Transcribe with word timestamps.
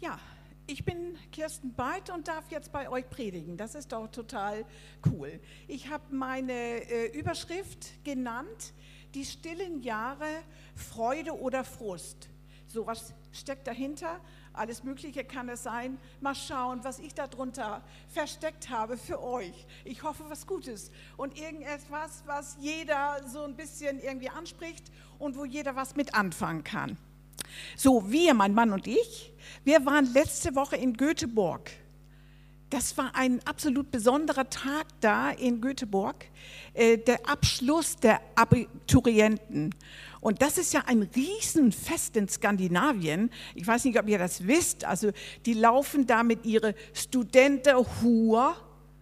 Ja, 0.00 0.18
ich 0.66 0.82
bin 0.82 1.18
Kirsten 1.30 1.74
Beid 1.74 2.08
und 2.08 2.26
darf 2.26 2.50
jetzt 2.50 2.72
bei 2.72 2.88
euch 2.88 3.10
predigen. 3.10 3.58
Das 3.58 3.74
ist 3.74 3.92
doch 3.92 4.08
total 4.08 4.64
cool. 5.12 5.38
Ich 5.68 5.90
habe 5.90 6.04
meine 6.14 6.52
äh, 6.52 7.18
Überschrift 7.18 8.02
genannt, 8.02 8.72
die 9.12 9.26
stillen 9.26 9.82
Jahre, 9.82 10.24
Freude 10.74 11.38
oder 11.38 11.64
Frust. 11.64 12.30
So 12.66 12.86
was 12.86 13.12
steckt 13.30 13.66
dahinter. 13.66 14.20
Alles 14.54 14.82
Mögliche 14.82 15.22
kann 15.22 15.50
es 15.50 15.64
sein. 15.64 15.98
Mal 16.22 16.34
schauen, 16.34 16.82
was 16.82 16.98
ich 16.98 17.12
darunter 17.12 17.82
versteckt 18.08 18.70
habe 18.70 18.96
für 18.96 19.22
euch. 19.22 19.66
Ich 19.84 20.02
hoffe, 20.02 20.24
was 20.28 20.46
Gutes 20.46 20.90
und 21.18 21.38
irgendetwas, 21.38 22.22
was 22.24 22.56
jeder 22.58 23.20
so 23.28 23.42
ein 23.42 23.54
bisschen 23.54 24.00
irgendwie 24.00 24.30
anspricht 24.30 24.90
und 25.18 25.36
wo 25.36 25.44
jeder 25.44 25.76
was 25.76 25.94
mit 25.94 26.14
anfangen 26.14 26.64
kann. 26.64 26.96
So, 27.76 28.10
wir, 28.10 28.34
mein 28.34 28.54
Mann 28.54 28.72
und 28.72 28.86
ich, 28.86 29.32
wir 29.64 29.84
waren 29.86 30.12
letzte 30.12 30.54
Woche 30.54 30.76
in 30.76 30.94
Göteborg. 30.94 31.70
Das 32.70 32.96
war 32.96 33.16
ein 33.16 33.44
absolut 33.46 33.90
besonderer 33.90 34.48
Tag 34.48 34.86
da 35.00 35.30
in 35.30 35.60
Göteborg, 35.60 36.26
äh, 36.72 36.98
der 36.98 37.28
Abschluss 37.28 37.96
der 37.96 38.20
Abiturienten. 38.36 39.74
Und 40.20 40.40
das 40.40 40.56
ist 40.56 40.72
ja 40.72 40.84
ein 40.86 41.02
Riesenfest 41.14 42.16
in 42.16 42.28
Skandinavien. 42.28 43.30
Ich 43.56 43.66
weiß 43.66 43.84
nicht, 43.86 43.98
ob 43.98 44.06
ihr 44.08 44.18
das 44.18 44.46
wisst. 44.46 44.84
Also 44.84 45.10
die 45.46 45.54
laufen 45.54 46.06
da 46.06 46.22
mit 46.22 46.46
ihrer 46.46 46.74
Studentenhur 46.92 48.54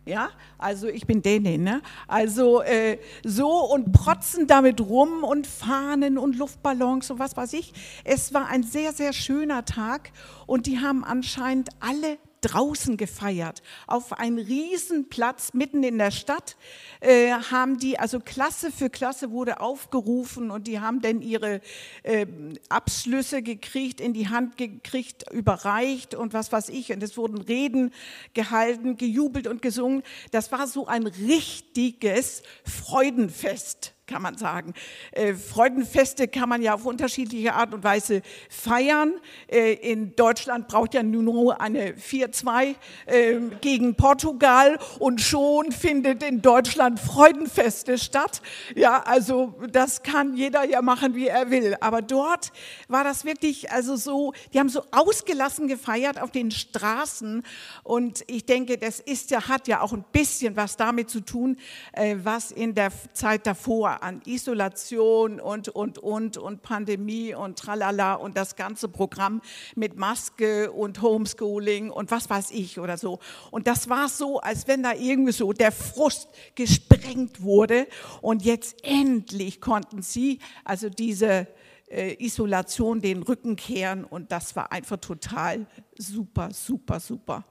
ja, 0.09 0.31
also 0.57 0.89
ich 0.89 1.07
bin 1.07 1.23
Dänin, 1.23 1.63
ne? 1.63 1.83
Also 2.07 2.63
äh, 2.63 2.99
so 3.25 3.49
und 3.49 3.93
protzen 3.93 4.47
damit 4.47 4.81
rum 4.81 5.23
und 5.23 5.47
Fahnen 5.47 6.17
und 6.19 6.37
Luftballons 6.37 7.11
und 7.11 7.19
was 7.19 7.37
weiß 7.37 7.53
ich. 7.53 7.73
Es 8.05 8.33
war 8.33 8.49
ein 8.49 8.63
sehr, 8.63 8.93
sehr 8.93 9.13
schöner 9.13 9.65
Tag 9.65 10.11
und 10.47 10.67
die 10.67 10.79
haben 10.81 11.05
anscheinend 11.05 11.69
alle 11.81 12.19
draußen 12.41 12.97
gefeiert. 12.97 13.63
Auf 13.87 14.13
einem 14.13 14.39
Riesenplatz 14.39 15.55
mitten 15.55 15.83
in 15.83 15.99
der 15.99 16.11
Stadt 16.11 16.57
äh, 17.01 17.33
haben 17.33 17.79
die, 17.79 17.99
also 17.99 18.21
Klasse 18.21 18.71
für 18.71 18.91
Klasse 18.91 19.31
wurde 19.31 19.61
aufgerufen 19.61 20.51
und 20.51 20.67
die 20.67 20.81
haben 20.81 21.01
dann 21.01 21.21
ihre 21.21 21.61
äh, 22.03 22.27
Abschlüsse 22.69 23.43
gekriegt, 23.43 24.01
in 24.01 24.13
die 24.13 24.29
Hand 24.29 24.57
gekriegt, 24.57 25.31
überreicht 25.33 26.15
und 26.15 26.33
was 26.33 26.53
weiß 26.53 26.69
ich. 26.71 26.93
Und 26.93 27.03
es 27.03 27.17
wurden 27.17 27.39
Reden 27.39 27.93
gehalten, 28.35 28.97
gejubelt 28.97 29.47
und 29.47 29.63
gesungen. 29.63 30.03
Das 30.31 30.53
war 30.53 30.67
so 30.67 30.87
ein 30.87 31.07
richtiges 31.07 32.43
Freudenfest 32.65 33.95
kann 34.09 34.23
man 34.23 34.37
sagen. 34.37 34.73
Äh, 35.13 35.35
Freudenfeste 35.35 36.27
kann 36.27 36.49
man 36.49 36.63
ja 36.63 36.75
auf 36.75 36.87
unterschiedliche 36.87 37.55
Art 37.55 37.75
und 37.75 37.85
Weise 37.85 38.23
feiern. 38.49 39.13
Äh, 39.47 39.75
in 39.75 40.17
Deutschland 40.17 40.67
braucht 40.67 40.95
ja 40.95 41.03
nur 41.03 41.61
eine 41.61 41.93
4-2 41.93 42.75
äh, 43.07 43.37
gegen 43.61 43.95
Portugal 43.95 44.79
und 44.99 45.21
schon 45.21 45.71
findet 45.71 46.23
in 46.23 46.41
Deutschland 46.41 46.99
Freudenfeste 46.99 47.99
statt. 47.99 48.41
Ja, 48.75 49.03
also 49.03 49.55
das 49.71 50.03
kann 50.03 50.35
jeder 50.35 50.65
ja 50.65 50.81
machen, 50.81 51.15
wie 51.15 51.29
er 51.29 51.51
will. 51.51 51.77
Aber 51.81 52.01
dort 52.01 52.53
war 52.89 53.05
das 53.05 53.25
wirklich 53.25 53.71
also 53.71 53.97
so, 53.97 54.33
die 54.53 54.59
haben 54.59 54.71
so 54.71 54.83
ausgelassen 54.91 55.69
gefeiert 55.69 56.21
auf 56.21 56.31
den 56.31 56.51
Straßen 56.51 57.45
und 57.85 58.25
ich 58.27 58.47
denke, 58.47 58.79
das 58.79 59.01
ist 59.01 59.31
ja, 59.31 59.49
hat 59.49 59.69
ja 59.69 59.83
auch 59.83 59.93
ein 59.93 60.05
bisschen 60.13 60.57
was 60.57 60.77
damit 60.77 61.11
zu 61.11 61.21
tun, 61.21 61.59
äh, 61.93 62.17
was 62.23 62.51
in 62.51 62.75
der 62.75 62.91
Zeit 63.13 63.47
davor 63.47 63.98
an 64.03 64.23
Isolation 64.25 65.41
und, 65.41 65.69
und, 65.69 65.99
und, 65.99 66.37
und 66.37 66.63
Pandemie 66.63 67.35
und 67.35 67.59
tralala 67.59 68.15
und 68.15 68.37
das 68.37 68.57
ganze 68.57 68.89
Programm 68.89 69.41
mit 69.75 69.97
Maske 69.97 70.71
und 70.73 71.03
Homeschooling 71.03 71.91
und 71.91 72.11
was 72.11 72.29
weiß 72.31 72.51
ich 72.53 72.79
oder 72.79 72.97
so. 72.97 73.19
Und 73.51 73.67
das 73.67 73.89
war 73.89 74.09
so, 74.09 74.41
als 74.41 74.69
wenn 74.69 74.83
da 74.83 74.93
irgendwie 74.95 75.33
so 75.33 75.53
der 75.53 75.73
Frust 75.73 76.29
gesprengt 76.55 77.43
wurde 77.43 77.87
und 78.21 78.45
jetzt 78.45 78.77
endlich 78.85 79.61
konnten 79.61 80.03
sie 80.03 80.39
also 80.65 80.89
diese 80.89 81.49
äh, 81.89 82.17
Isolation 82.25 83.01
den 83.01 83.23
Rücken 83.23 83.57
kehren 83.57 84.05
und 84.05 84.33
das 84.33 84.55
war 84.57 84.73
einfach 84.73 84.99
total 84.99 85.67
super, 85.97 86.51
super, 86.53 87.01
super. 87.01 87.45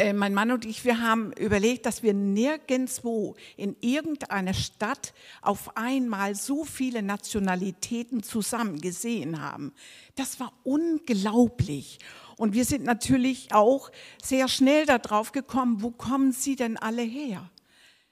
Äh, 0.00 0.12
mein 0.12 0.32
Mann 0.32 0.52
und 0.52 0.64
ich, 0.64 0.84
wir 0.84 1.00
haben 1.00 1.32
überlegt, 1.32 1.84
dass 1.84 2.04
wir 2.04 2.14
nirgendwo 2.14 3.34
in 3.56 3.74
irgendeiner 3.80 4.54
Stadt 4.54 5.12
auf 5.42 5.76
einmal 5.76 6.36
so 6.36 6.64
viele 6.64 7.02
Nationalitäten 7.02 8.22
zusammen 8.22 8.80
gesehen 8.80 9.42
haben. 9.42 9.72
Das 10.14 10.38
war 10.38 10.52
unglaublich. 10.62 11.98
Und 12.36 12.52
wir 12.54 12.64
sind 12.64 12.84
natürlich 12.84 13.52
auch 13.52 13.90
sehr 14.22 14.46
schnell 14.46 14.86
darauf 14.86 15.32
gekommen, 15.32 15.82
wo 15.82 15.90
kommen 15.90 16.30
sie 16.30 16.54
denn 16.54 16.76
alle 16.76 17.02
her? 17.02 17.50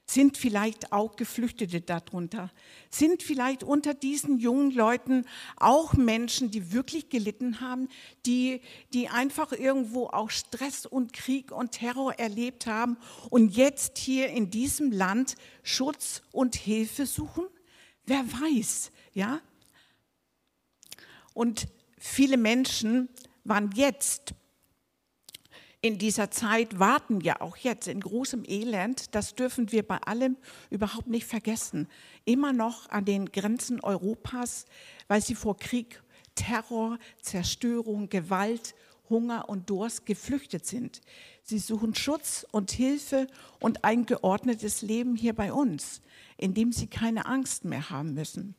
Sind 0.08 0.36
vielleicht 0.36 0.92
auch 0.92 1.16
Geflüchtete 1.16 1.80
darunter? 1.80 2.52
Sind 2.90 3.24
vielleicht 3.24 3.64
unter 3.64 3.92
diesen 3.92 4.38
jungen 4.38 4.70
Leuten 4.70 5.26
auch 5.56 5.94
Menschen, 5.94 6.52
die 6.52 6.72
wirklich 6.72 7.08
gelitten 7.08 7.60
haben, 7.60 7.88
die, 8.24 8.60
die 8.94 9.08
einfach 9.08 9.50
irgendwo 9.50 10.06
auch 10.06 10.30
Stress 10.30 10.86
und 10.86 11.12
Krieg 11.12 11.50
und 11.50 11.72
Terror 11.72 12.14
erlebt 12.20 12.66
haben 12.66 12.96
und 13.30 13.56
jetzt 13.56 13.98
hier 13.98 14.28
in 14.28 14.48
diesem 14.48 14.92
Land 14.92 15.34
Schutz 15.64 16.22
und 16.30 16.54
Hilfe 16.54 17.04
suchen? 17.04 17.46
Wer 18.04 18.24
weiß, 18.24 18.92
ja? 19.12 19.40
Und 21.34 21.66
viele 21.98 22.36
Menschen 22.36 23.08
waren 23.42 23.72
jetzt 23.74 24.34
in 25.80 25.98
dieser 25.98 26.30
Zeit 26.30 26.78
warten 26.78 27.20
ja 27.20 27.40
auch 27.40 27.56
jetzt 27.56 27.86
in 27.86 28.00
großem 28.00 28.44
Elend, 28.46 29.14
das 29.14 29.34
dürfen 29.34 29.70
wir 29.72 29.86
bei 29.86 29.98
allem 29.98 30.36
überhaupt 30.70 31.06
nicht 31.06 31.26
vergessen, 31.26 31.88
immer 32.24 32.52
noch 32.52 32.88
an 32.90 33.04
den 33.04 33.30
Grenzen 33.30 33.80
Europas, 33.80 34.64
weil 35.08 35.20
sie 35.20 35.34
vor 35.34 35.56
Krieg, 35.56 36.02
Terror, 36.34 36.98
Zerstörung, 37.20 38.08
Gewalt, 38.08 38.74
Hunger 39.08 39.48
und 39.48 39.70
Durst 39.70 40.06
geflüchtet 40.06 40.66
sind. 40.66 41.00
Sie 41.42 41.58
suchen 41.58 41.94
Schutz 41.94 42.44
und 42.50 42.72
Hilfe 42.72 43.28
und 43.60 43.84
ein 43.84 44.06
geordnetes 44.06 44.82
Leben 44.82 45.14
hier 45.14 45.32
bei 45.32 45.52
uns, 45.52 46.00
in 46.36 46.54
dem 46.54 46.72
sie 46.72 46.88
keine 46.88 47.26
Angst 47.26 47.64
mehr 47.64 47.90
haben 47.90 48.14
müssen. 48.14 48.54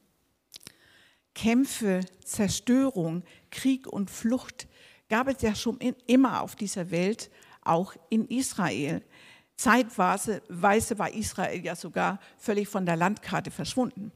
Kämpfe, 1.33 2.01
Zerstörung, 2.23 3.23
Krieg 3.51 3.85
und 3.87 4.09
Flucht 4.09 4.67
gab 5.09 5.27
es 5.27 5.41
ja 5.41 5.55
schon 5.55 5.79
immer 6.05 6.41
auf 6.41 6.55
dieser 6.55 6.91
Welt, 6.91 7.29
auch 7.61 7.93
in 8.09 8.27
Israel. 8.27 9.03
Zeitweise 9.55 10.41
war 10.49 11.13
Israel 11.13 11.63
ja 11.63 11.75
sogar 11.75 12.19
völlig 12.37 12.67
von 12.67 12.85
der 12.85 12.95
Landkarte 12.95 13.51
verschwunden. 13.51 14.11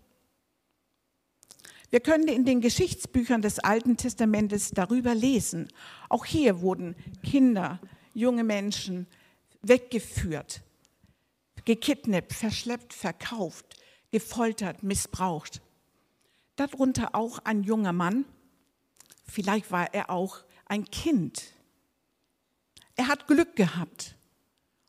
Wir 1.90 2.00
können 2.00 2.30
in 2.30 2.46
den 2.46 2.62
Geschichtsbüchern 2.62 3.42
des 3.42 3.60
Alten 3.60 3.98
Testamentes 3.98 4.72
darüber 4.72 5.14
lesen. 5.14 5.68
Auch 6.08 6.24
hier 6.26 6.62
wurden 6.62 6.96
Kinder, 7.22 7.82
junge 8.14 8.46
Menschen 8.46 9.08
weggeführt, 9.62 10.62
gekidnappt, 11.66 12.34
verschleppt, 12.34 12.94
verkauft, 12.94 13.66
gefoltert, 14.10 14.84
missbraucht. 14.84 15.62
Darunter 16.56 17.14
auch 17.14 17.40
ein 17.40 17.64
junger 17.64 17.94
Mann, 17.94 18.24
vielleicht 19.26 19.72
war 19.72 19.94
er 19.94 20.10
auch 20.10 20.40
ein 20.72 20.90
Kind. 20.90 21.54
Er 22.96 23.10
hat 23.10 23.28
Glück 23.28 23.58
gehabt. 23.58 24.16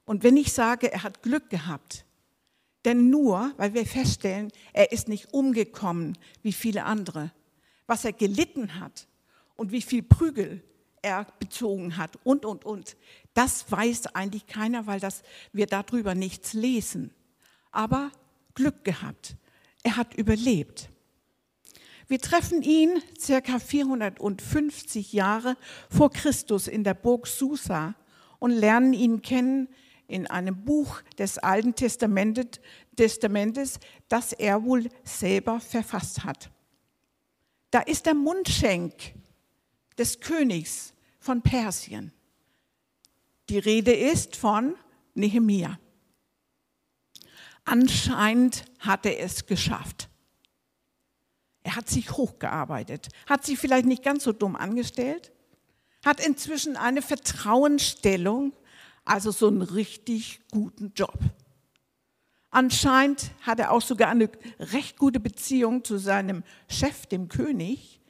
Und 0.05 0.23
wenn 0.23 0.37
ich 0.37 0.53
sage, 0.53 0.93
er 0.93 1.03
hat 1.03 1.23
Glück 1.23 1.51
gehabt, 1.51 2.05
denn 2.85 3.11
nur, 3.11 3.53
weil 3.57 3.75
wir 3.75 3.85
feststellen, 3.85 4.53
er 4.73 4.93
ist 4.93 5.09
nicht 5.09 5.35
umgekommen 5.35 6.17
wie 6.43 6.53
viele 6.53 6.85
andere, 6.85 7.33
was 7.87 8.05
er 8.05 8.13
gelitten 8.13 8.79
hat 8.79 9.09
und 9.57 9.73
wie 9.73 9.83
viel 9.83 10.05
Prügel 10.05 10.63
er 11.03 11.27
bezogen 11.41 11.97
hat 11.97 12.17
und, 12.23 12.45
und, 12.45 12.65
und, 12.65 12.97
das 13.35 13.71
weiß 13.71 14.15
eigentlich 14.15 14.47
keiner, 14.47 14.87
weil 14.87 15.01
das, 15.01 15.23
wir 15.53 15.67
darüber 15.67 16.15
nichts 16.15 16.53
lesen. 16.53 17.11
Aber 17.73 18.13
Glück 18.55 18.85
gehabt. 18.85 19.35
Er 19.83 19.97
hat 19.97 20.15
überlebt. 20.15 20.91
Wir 22.13 22.21
treffen 22.21 22.61
ihn 22.61 23.03
circa 23.19 23.59
450 23.59 25.15
Jahre 25.15 25.57
vor 25.89 26.11
Christus 26.11 26.69
in 26.69 26.85
der 26.85 26.93
Burg 26.93 27.27
Susa 27.27 27.95
und 28.39 28.51
lernen 28.51 28.93
ihn 28.93 29.23
kennen 29.23 29.67
in 30.09 30.27
einem 30.27 30.63
Buch 30.63 31.01
des 31.17 31.39
Alten 31.39 31.75
Testamentes, 31.75 32.61
das 34.11 34.35
er 34.35 34.63
wohl 34.63 34.91
selber 35.05 35.59
verfasst 35.59 36.23
hat. 36.23 36.51
Da 37.71 37.81
ist 37.81 38.05
der 38.05 38.13
Mundschenk 38.13 38.93
des 39.97 40.21
Königs 40.21 40.93
von 41.19 41.41
Persien. 41.41 42.13
Die 43.49 43.59
Rede 43.59 43.95
ist 43.95 44.37
von 44.37 44.75
Nehemia. 45.15 45.79
Anscheinend 47.65 48.67
hat 48.81 49.07
er 49.07 49.19
es 49.19 49.47
geschafft. 49.47 50.11
Er 51.63 51.77
hat 51.77 51.89
sich 51.89 52.13
hochgearbeitet, 52.13 53.09
hat 53.27 53.45
sich 53.45 53.59
vielleicht 53.59 53.87
nicht 53.87 54.03
ganz 54.03 54.25
so 54.25 54.33
dumm 54.33 54.57
angestellt, 54.57 55.33
hat 56.05 56.25
inzwischen 56.25 56.77
eine 56.77 57.03
Vertrauensstellung, 57.03 58.53
also 59.05 59.31
so 59.31 59.49
einen 59.49 59.63
richtig 59.63 60.41
guten 60.51 60.93
Job. 60.95 61.19
Anscheinend 62.51 63.31
hat 63.43 63.61
er 63.61 63.71
auch 63.71 63.81
sogar 63.81 64.11
eine 64.11 64.29
recht 64.59 64.99
gute 64.99 65.21
Beziehung 65.21 65.85
zu 65.85 65.99
seinem 65.99 66.43
Chef, 66.69 67.07
dem 67.07 67.29
König, 67.29 68.01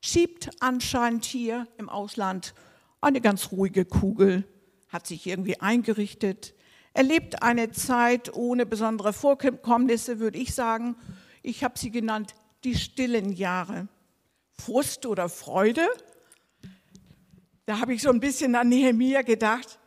schiebt 0.00 0.50
anscheinend 0.60 1.24
hier 1.24 1.66
im 1.78 1.88
Ausland 1.88 2.54
eine 3.00 3.20
ganz 3.20 3.52
ruhige 3.52 3.84
Kugel, 3.84 4.44
hat 4.88 5.06
sich 5.06 5.26
irgendwie 5.26 5.60
eingerichtet, 5.60 6.54
erlebt 6.92 7.42
eine 7.42 7.70
Zeit 7.70 8.34
ohne 8.34 8.66
besondere 8.66 9.12
Vorkommnisse, 9.12 10.18
würde 10.18 10.38
ich 10.38 10.54
sagen. 10.54 10.96
Ich 11.42 11.62
habe 11.62 11.78
sie 11.78 11.90
genannt 11.90 12.34
die 12.66 12.76
stillen 12.76 13.32
Jahre. 13.32 13.86
Frust 14.52 15.06
oder 15.06 15.28
Freude? 15.28 15.86
Da 17.64 17.78
habe 17.78 17.94
ich 17.94 18.02
so 18.02 18.10
ein 18.10 18.18
bisschen 18.18 18.56
an 18.56 18.68
Nehemiah 18.68 19.22
gedacht. 19.22 19.78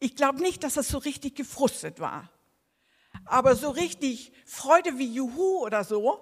Ich 0.00 0.16
glaube 0.16 0.40
nicht, 0.40 0.64
dass 0.64 0.74
das 0.74 0.88
so 0.88 0.98
richtig 0.98 1.36
gefrustet 1.36 2.00
war. 2.00 2.28
Aber 3.24 3.54
so 3.54 3.70
richtig 3.70 4.32
Freude 4.44 4.98
wie 4.98 5.06
Juhu 5.06 5.60
oder 5.64 5.84
so, 5.84 6.18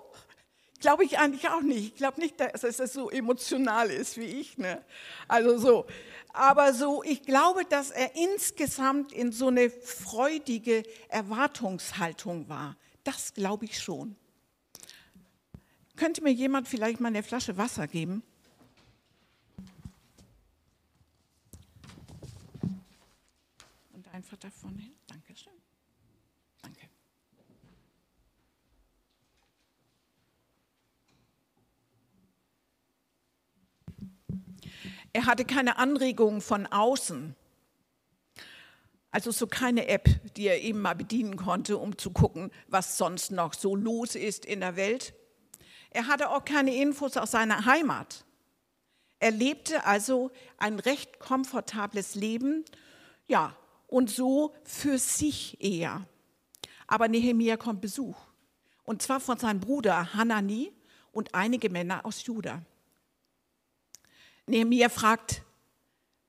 glaube 0.80 1.04
ich 1.04 1.18
eigentlich 1.18 1.48
auch 1.48 1.62
nicht. 1.62 1.86
Ich 1.86 1.94
glaube 1.94 2.20
nicht, 2.20 2.38
dass 2.38 2.62
es 2.62 2.76
so 2.92 3.08
emotional 3.08 3.90
ist 3.90 4.18
wie 4.18 4.26
ich. 4.26 4.58
Ne? 4.58 4.84
Also 5.28 5.56
so. 5.56 5.86
Aber 6.34 6.74
so, 6.74 7.02
ich 7.02 7.22
glaube, 7.22 7.64
dass 7.64 7.90
er 7.90 8.14
insgesamt 8.16 9.12
in 9.12 9.32
so 9.32 9.48
eine 9.48 9.70
freudige 9.70 10.82
Erwartungshaltung 11.08 12.50
war. 12.50 12.76
Das 13.02 13.32
glaube 13.32 13.64
ich 13.64 13.80
schon. 13.80 14.16
Könnte 15.96 16.22
mir 16.22 16.32
jemand 16.32 16.68
vielleicht 16.68 17.00
mal 17.00 17.08
eine 17.08 17.22
Flasche 17.22 17.56
Wasser 17.56 17.86
geben? 17.86 18.22
Und 23.92 24.08
einfach 24.12 24.36
davon 24.38 24.76
hin. 24.78 24.94
Dankeschön. 25.06 25.52
Danke. 26.62 26.88
Er 35.12 35.26
hatte 35.26 35.44
keine 35.44 35.76
Anregungen 35.76 36.40
von 36.40 36.66
außen. 36.66 37.36
Also 39.10 39.30
so 39.30 39.46
keine 39.46 39.88
App, 39.88 40.08
die 40.36 40.46
er 40.46 40.62
eben 40.62 40.80
mal 40.80 40.94
bedienen 40.94 41.36
konnte, 41.36 41.76
um 41.76 41.98
zu 41.98 42.12
gucken, 42.12 42.50
was 42.66 42.96
sonst 42.96 43.30
noch 43.30 43.52
so 43.52 43.76
los 43.76 44.14
ist 44.14 44.46
in 44.46 44.60
der 44.60 44.74
Welt. 44.76 45.14
Er 45.94 46.06
hatte 46.06 46.30
auch 46.30 46.44
keine 46.44 46.74
Infos 46.74 47.16
aus 47.16 47.32
seiner 47.32 47.66
Heimat. 47.66 48.24
Er 49.18 49.30
lebte 49.30 49.84
also 49.84 50.30
ein 50.58 50.78
recht 50.78 51.18
komfortables 51.18 52.14
Leben, 52.14 52.64
ja, 53.28 53.56
und 53.86 54.10
so 54.10 54.54
für 54.64 54.98
sich 54.98 55.62
eher. 55.62 56.06
Aber 56.86 57.08
Nehemiah 57.08 57.56
kommt 57.56 57.80
Besuch. 57.80 58.16
Und 58.84 59.02
zwar 59.02 59.20
von 59.20 59.38
seinem 59.38 59.60
Bruder 59.60 60.14
Hanani 60.14 60.72
und 61.12 61.34
einige 61.34 61.70
Männer 61.70 62.04
aus 62.04 62.24
Juda. 62.24 62.62
Nehemiah 64.46 64.88
fragt, 64.88 65.42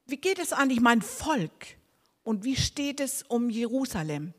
wie 0.05 0.17
geht 0.17 0.39
es 0.39 0.53
eigentlich 0.53 0.81
mein 0.81 1.01
Volk 1.01 1.77
und 2.23 2.43
wie 2.43 2.55
steht 2.55 2.99
es 2.99 3.23
um 3.23 3.49
Jerusalem? 3.49 4.33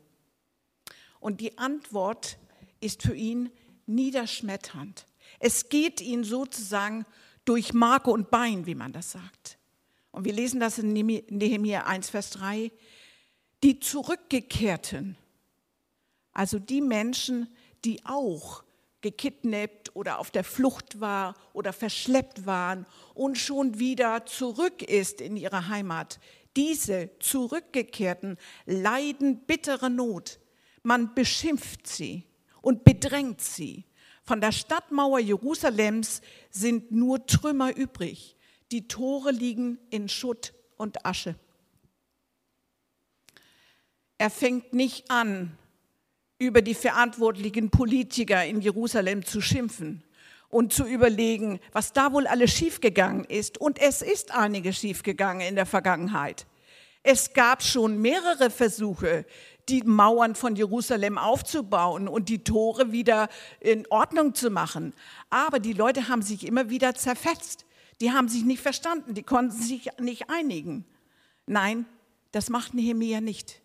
Und 1.19 1.41
die 1.41 1.57
Antwort 1.57 2.37
ist 2.79 3.01
für 3.01 3.15
ihn 3.15 3.51
niederschmetternd. 3.87 5.05
Es 5.39 5.69
geht 5.69 6.01
ihn 6.01 6.23
sozusagen 6.23 7.05
durch 7.45 7.73
Marke 7.73 8.09
und 8.11 8.31
Bein, 8.31 8.65
wie 8.65 8.75
man 8.75 8.91
das 8.91 9.11
sagt. 9.11 9.57
Und 10.11 10.25
wir 10.25 10.33
lesen 10.33 10.59
das 10.59 10.79
in 10.79 10.93
Nehemiah 10.93 11.85
1, 11.85 12.09
Vers 12.09 12.31
3. 12.31 12.71
Die 13.63 13.79
Zurückgekehrten, 13.79 15.17
also 16.31 16.59
die 16.59 16.81
Menschen, 16.81 17.47
die 17.83 18.05
auch 18.05 18.63
gekidnappt 19.01 19.95
oder 19.95 20.19
auf 20.19 20.31
der 20.31 20.43
Flucht 20.43 20.99
war 20.99 21.35
oder 21.53 21.73
verschleppt 21.73 22.45
waren 22.47 22.87
und 23.13 23.37
schon 23.37 23.77
wieder 23.77 24.25
zurück 24.25 24.81
ist 24.81 25.21
in 25.21 25.37
ihre 25.37 25.67
Heimat. 25.67 26.19
Diese 26.55 27.11
Zurückgekehrten 27.19 28.37
leiden 28.65 29.45
bittere 29.45 29.89
Not. 29.89 30.39
Man 30.81 31.13
beschimpft 31.13 31.85
sie 31.87 32.23
und 32.61 32.83
bedrängt 32.83 33.41
sie. 33.41 33.84
Von 34.25 34.41
der 34.41 34.51
Stadtmauer 34.51 35.19
Jerusalems 35.19 36.21
sind 36.49 36.91
nur 36.91 37.25
Trümmer 37.27 37.75
übrig. 37.75 38.35
Die 38.71 38.87
Tore 38.87 39.31
liegen 39.31 39.77
in 39.91 40.09
Schutt 40.09 40.53
und 40.77 41.05
Asche. 41.05 41.35
Er 44.17 44.31
fängt 44.31 44.73
nicht 44.73 45.11
an, 45.11 45.55
über 46.39 46.61
die 46.61 46.73
verantwortlichen 46.73 47.69
Politiker 47.69 48.43
in 48.43 48.61
Jerusalem 48.61 49.23
zu 49.23 49.41
schimpfen 49.41 50.03
und 50.49 50.73
zu 50.73 50.85
überlegen, 50.85 51.59
was 51.71 51.93
da 51.93 52.11
wohl 52.11 52.27
alles 52.27 52.51
schiefgegangen 52.51 53.25
ist. 53.25 53.57
Und 53.59 53.79
es 53.79 54.01
ist 54.01 54.31
einiges 54.31 54.77
schiefgegangen 54.77 55.47
in 55.47 55.55
der 55.55 55.65
Vergangenheit. 55.65 56.47
Es 57.03 57.33
gab 57.33 57.61
schon 57.61 58.01
mehrere 58.01 58.49
Versuche, 58.49 59.25
die 59.69 59.83
Mauern 59.83 60.35
von 60.35 60.55
Jerusalem 60.55 61.17
aufzubauen 61.17 62.07
und 62.07 62.29
die 62.29 62.43
Tore 62.43 62.91
wieder 62.91 63.29
in 63.59 63.85
Ordnung 63.89 64.35
zu 64.35 64.49
machen. 64.49 64.93
Aber 65.29 65.59
die 65.59 65.73
Leute 65.73 66.07
haben 66.07 66.21
sich 66.21 66.45
immer 66.45 66.69
wieder 66.69 66.93
zerfetzt. 66.95 67.65
Die 68.01 68.11
haben 68.11 68.27
sich 68.27 68.43
nicht 68.43 68.61
verstanden, 68.61 69.13
die 69.13 69.23
konnten 69.23 69.59
sich 69.59 69.89
nicht 69.99 70.29
einigen. 70.29 70.85
Nein, 71.47 71.85
das 72.31 72.49
macht 72.49 72.73
Nehemiah 72.73 73.21
nicht. 73.21 73.61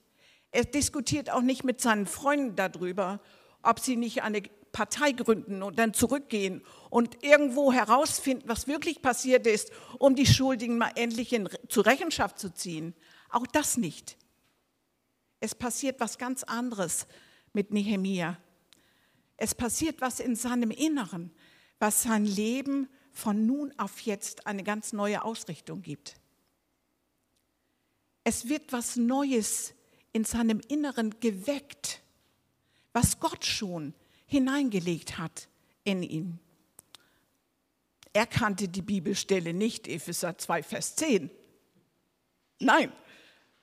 Er 0.53 0.65
diskutiert 0.65 1.31
auch 1.31 1.43
nicht 1.43 1.65
mit 1.65 1.81
seinen 1.81 2.07
Freunden 2.07 2.57
darüber, 2.57 3.21
ob 3.63 3.81
sie 3.81 3.97
nicht 3.97 4.23
eine 4.23 4.43
Partei 4.73 5.13
gründen 5.13 5.63
und 5.63 5.79
dann 5.79 5.95
zurückgehen 5.95 6.63
und 6.91 7.23
irgendwo 7.25 7.73
herausfinden, 7.73 8.49
was 8.49 8.69
wirklich 8.69 9.03
passiert 9.03 9.47
ist, 9.47 9.71
um 9.99 10.15
die 10.15 10.27
Schuldigen 10.27 10.79
mal 10.79 10.93
endlich 10.95 11.33
in, 11.33 11.49
zur 11.69 11.87
Rechenschaft 11.87 12.39
zu 12.39 12.55
ziehen. 12.55 12.95
Auch 13.31 13.47
das 13.47 13.77
nicht. 13.77 14.17
Es 15.41 15.55
passiert 15.55 15.99
was 16.01 16.19
ganz 16.19 16.43
anderes 16.43 17.07
mit 17.53 17.73
Nehemia. 17.73 18.39
Es 19.37 19.55
passiert 19.55 20.01
was 20.01 20.21
in 20.21 20.37
seinem 20.37 20.71
Inneren, 20.71 21.33
was 21.79 22.03
sein 22.03 22.27
Leben 22.27 22.89
von 23.13 23.47
nun 23.47 23.73
auf 23.79 24.01
jetzt 24.01 24.47
eine 24.47 24.63
ganz 24.63 24.93
neue 24.93 25.25
Ausrichtung 25.25 25.83
gibt. 25.83 26.17
Es 28.23 28.49
wird 28.49 28.73
was 28.73 28.97
Neues 28.97 29.75
in 30.13 30.25
seinem 30.25 30.61
Inneren 30.69 31.19
geweckt, 31.21 32.03
was 32.93 33.19
Gott 33.19 33.45
schon 33.45 33.95
hineingelegt 34.27 35.19
hat 35.19 35.49
in 35.85 36.03
ihn. 36.03 36.39
Er 38.13 38.27
kannte 38.27 38.69
die 38.69 38.83
Bibelstelle 38.83 39.55
nicht, 39.55 39.89
Epheser 39.89 40.37
2, 40.37 40.63
Vers 40.63 40.97
10. 40.97 41.31
Nein, 42.59 42.93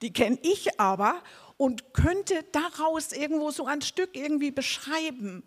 die 0.02 0.14
kenne 0.14 0.40
ich 0.42 0.80
aber 0.80 1.22
und 1.58 1.94
könnte 1.94 2.44
daraus 2.52 3.12
irgendwo 3.12 3.52
so 3.52 3.66
ein 3.66 3.82
Stück 3.82 4.16
irgendwie 4.16 4.52
beschreiben, 4.52 5.44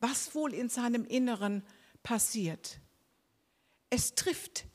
was 0.00 0.34
wohl 0.34 0.54
in 0.54 0.68
seinem 0.68 1.04
Inneren 1.04 1.64
passiert. 2.02 2.80
Es 3.90 4.14
trifft 4.14 4.66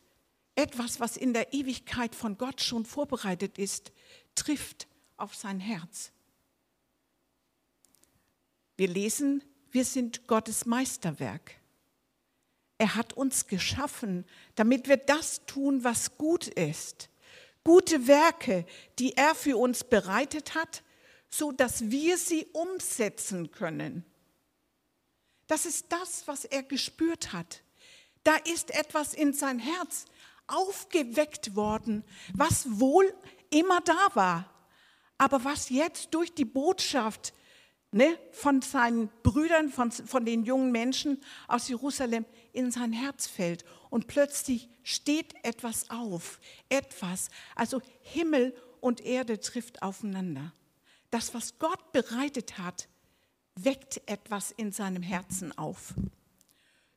etwas, 0.55 0.99
was 0.99 1.15
in 1.15 1.33
der 1.33 1.53
Ewigkeit 1.53 2.13
von 2.13 2.37
Gott 2.37 2.61
schon 2.61 2.85
vorbereitet 2.85 3.57
ist, 3.57 3.93
trifft 4.35 4.87
auf 5.15 5.33
sein 5.35 5.59
Herz. 5.59 6.11
Wir 8.75 8.89
lesen, 8.89 9.43
wir 9.71 9.85
sind 9.85 10.27
Gottes 10.27 10.65
Meisterwerk. 10.65 11.55
Er 12.77 12.95
hat 12.95 13.13
uns 13.13 13.47
geschaffen, 13.47 14.25
damit 14.55 14.87
wir 14.87 14.97
das 14.97 15.45
tun, 15.45 15.83
was 15.83 16.17
gut 16.17 16.47
ist 16.47 17.08
gute 17.69 18.07
Werke, 18.07 18.65
die 18.97 19.15
er 19.15 19.35
für 19.35 19.55
uns 19.55 19.83
bereitet 19.83 20.55
hat, 20.55 20.81
so 21.29 21.51
dass 21.51 21.91
wir 21.91 22.17
sie 22.17 22.47
umsetzen 22.51 23.51
können. 23.51 24.03
Das 25.45 25.67
ist 25.67 25.85
das, 25.89 26.27
was 26.27 26.45
er 26.45 26.63
gespürt 26.63 27.31
hat. 27.31 27.61
Da 28.23 28.37
ist 28.37 28.71
etwas 28.71 29.13
in 29.13 29.33
sein 29.33 29.59
Herz 29.59 30.05
aufgeweckt 30.47 31.55
worden, 31.55 32.03
was 32.33 32.79
wohl 32.79 33.13
immer 33.51 33.81
da 33.81 34.07
war, 34.15 34.51
aber 35.19 35.43
was 35.43 35.69
jetzt 35.69 36.15
durch 36.15 36.33
die 36.33 36.45
Botschaft 36.45 37.35
ne, 37.91 38.17
von 38.31 38.63
seinen 38.63 39.09
Brüdern, 39.21 39.69
von, 39.69 39.91
von 39.91 40.25
den 40.25 40.43
jungen 40.43 40.71
Menschen 40.71 41.21
aus 41.47 41.67
Jerusalem 41.67 42.25
in 42.59 42.71
sein 42.71 42.93
Herz 42.93 43.25
fällt. 43.25 43.65
Und 43.89 44.07
plötzlich 44.07 44.69
steht 44.83 45.33
etwas 45.43 45.89
auf, 45.89 46.39
etwas, 46.69 47.29
also 47.55 47.81
Himmel 48.01 48.53
und 48.81 49.01
Erde 49.01 49.39
trifft 49.39 49.81
aufeinander. 49.81 50.53
Das, 51.09 51.33
was 51.33 51.57
Gott 51.57 51.91
bereitet 51.91 52.57
hat, 52.57 52.87
weckt 53.55 54.01
etwas 54.05 54.51
in 54.51 54.71
seinem 54.71 55.01
Herzen 55.01 55.57
auf. 55.57 55.93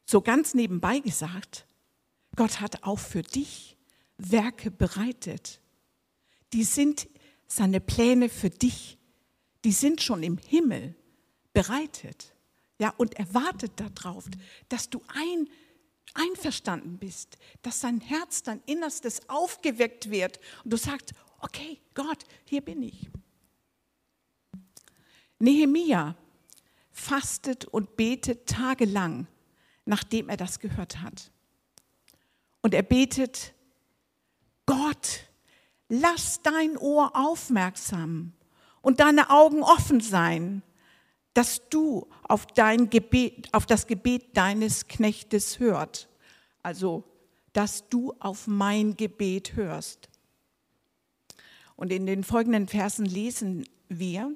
So 0.05 0.21
ganz 0.21 0.55
nebenbei 0.55 0.99
gesagt, 0.99 1.67
Gott 2.37 2.61
hat 2.61 2.83
auch 2.83 2.99
für 2.99 3.23
dich 3.23 3.77
Werke 4.19 4.71
bereitet. 4.71 5.61
Die 6.53 6.65
sind 6.65 7.09
seine 7.47 7.81
Pläne 7.81 8.29
für 8.29 8.51
dich. 8.51 8.99
Die 9.65 9.73
sind 9.73 10.03
schon 10.03 10.23
im 10.23 10.39
Himmel 10.39 10.95
bereitet. 11.53 12.32
Ja, 12.79 12.93
und 12.97 13.15
er 13.15 13.33
wartet 13.33 13.73
darauf, 13.77 14.25
dass 14.69 14.91
du 14.91 15.03
ein, 15.09 15.49
einverstanden 16.15 16.99
bist, 16.99 17.39
dass 17.63 17.81
dein 17.81 18.01
Herz, 18.01 18.43
dein 18.43 18.63
Innerstes 18.67 19.29
aufgeweckt 19.29 20.11
wird 20.11 20.41
und 20.65 20.73
du 20.73 20.77
sagst, 20.77 21.13
okay, 21.41 21.81
Gott, 21.95 22.25
hier 22.45 22.61
bin 22.61 22.83
ich. 22.83 23.09
Nehemia 25.39 26.17
fastet 26.91 27.65
und 27.65 27.97
betet 27.97 28.47
tagelang, 28.47 29.27
nachdem 29.85 30.29
er 30.29 30.37
das 30.37 30.61
gehört 30.61 31.01
hat. 31.01 31.31
Und 32.61 32.75
er 32.75 32.83
betet, 32.83 33.55
Gott, 34.67 35.25
lass 35.89 36.41
dein 36.43 36.77
Ohr 36.77 37.17
aufmerksam 37.17 38.33
und 38.83 39.01
deine 39.01 39.31
Augen 39.31 39.63
offen 39.63 40.01
sein, 40.01 40.63
dass 41.35 41.69
du 41.71 42.07
auf, 42.25 42.47
dein 42.47 42.91
Gebet, 42.91 43.49
auf 43.53 43.67
das 43.67 43.87
Gebet 43.87 44.37
deines 44.37 44.89
Knechtes 44.89 45.59
hört. 45.59 46.09
Also, 46.63 47.05
dass 47.53 47.89
du 47.89 48.15
auf 48.19 48.47
mein 48.47 48.97
Gebet 48.97 49.57
hörst. 49.57 50.09
Und 51.77 51.93
in 51.93 52.07
den 52.07 52.25
folgenden 52.25 52.69
Versen 52.69 53.07
lesen 53.07 53.67
wir, 53.89 54.33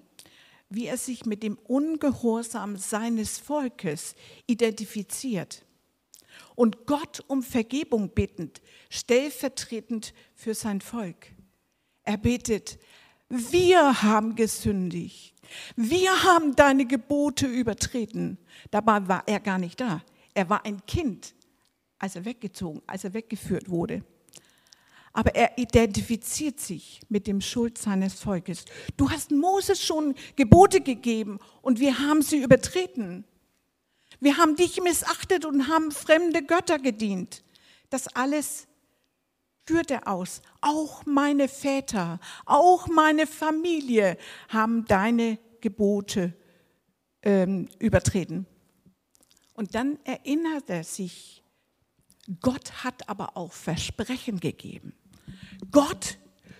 wie 0.68 0.86
er 0.86 0.96
sich 0.96 1.26
mit 1.26 1.42
dem 1.42 1.56
Ungehorsam 1.58 2.76
seines 2.76 3.38
Volkes 3.38 4.14
identifiziert 4.46 5.64
und 6.54 6.86
Gott 6.86 7.22
um 7.28 7.42
Vergebung 7.42 8.10
bittend, 8.10 8.60
stellvertretend 8.90 10.12
für 10.34 10.54
sein 10.54 10.80
Volk. 10.80 11.32
Er 12.02 12.16
betet, 12.16 12.78
wir 13.28 14.02
haben 14.02 14.34
gesündigt, 14.34 15.34
wir 15.76 16.22
haben 16.24 16.56
deine 16.56 16.86
Gebote 16.86 17.46
übertreten. 17.46 18.38
Dabei 18.70 19.06
war 19.08 19.22
er 19.26 19.40
gar 19.40 19.58
nicht 19.58 19.80
da. 19.80 20.02
Er 20.34 20.48
war 20.48 20.64
ein 20.64 20.84
Kind, 20.86 21.34
als 21.98 22.16
er 22.16 22.24
weggezogen, 22.24 22.82
als 22.86 23.04
er 23.04 23.14
weggeführt 23.14 23.68
wurde 23.68 24.02
aber 25.16 25.34
er 25.34 25.56
identifiziert 25.56 26.60
sich 26.60 27.00
mit 27.08 27.26
dem 27.26 27.40
Schuld 27.40 27.78
seines 27.78 28.20
Volkes. 28.20 28.66
Du 28.98 29.10
hast 29.10 29.30
Moses 29.30 29.82
schon 29.82 30.14
Gebote 30.36 30.82
gegeben 30.82 31.38
und 31.62 31.80
wir 31.80 31.98
haben 31.98 32.20
sie 32.20 32.42
übertreten. 32.42 33.24
Wir 34.20 34.36
haben 34.36 34.56
dich 34.56 34.78
missachtet 34.82 35.46
und 35.46 35.68
haben 35.68 35.90
fremde 35.90 36.44
Götter 36.44 36.78
gedient. 36.78 37.42
Das 37.88 38.08
alles 38.08 38.68
er 39.70 40.08
aus. 40.08 40.42
Auch 40.60 41.04
meine 41.06 41.48
Väter, 41.48 42.18
auch 42.44 42.86
meine 42.88 43.26
Familie 43.26 44.16
haben 44.48 44.84
deine 44.86 45.38
Gebote 45.60 46.32
ähm, 47.22 47.68
übertreten. 47.78 48.46
Und 49.54 49.74
dann 49.74 49.98
erinnert 50.04 50.68
er 50.68 50.84
sich, 50.84 51.42
Gott 52.40 52.84
hat 52.84 53.08
aber 53.08 53.36
auch 53.36 53.52
Versprechen 53.52 54.40
gegeben. 54.40 54.94
Gott, 55.70 56.18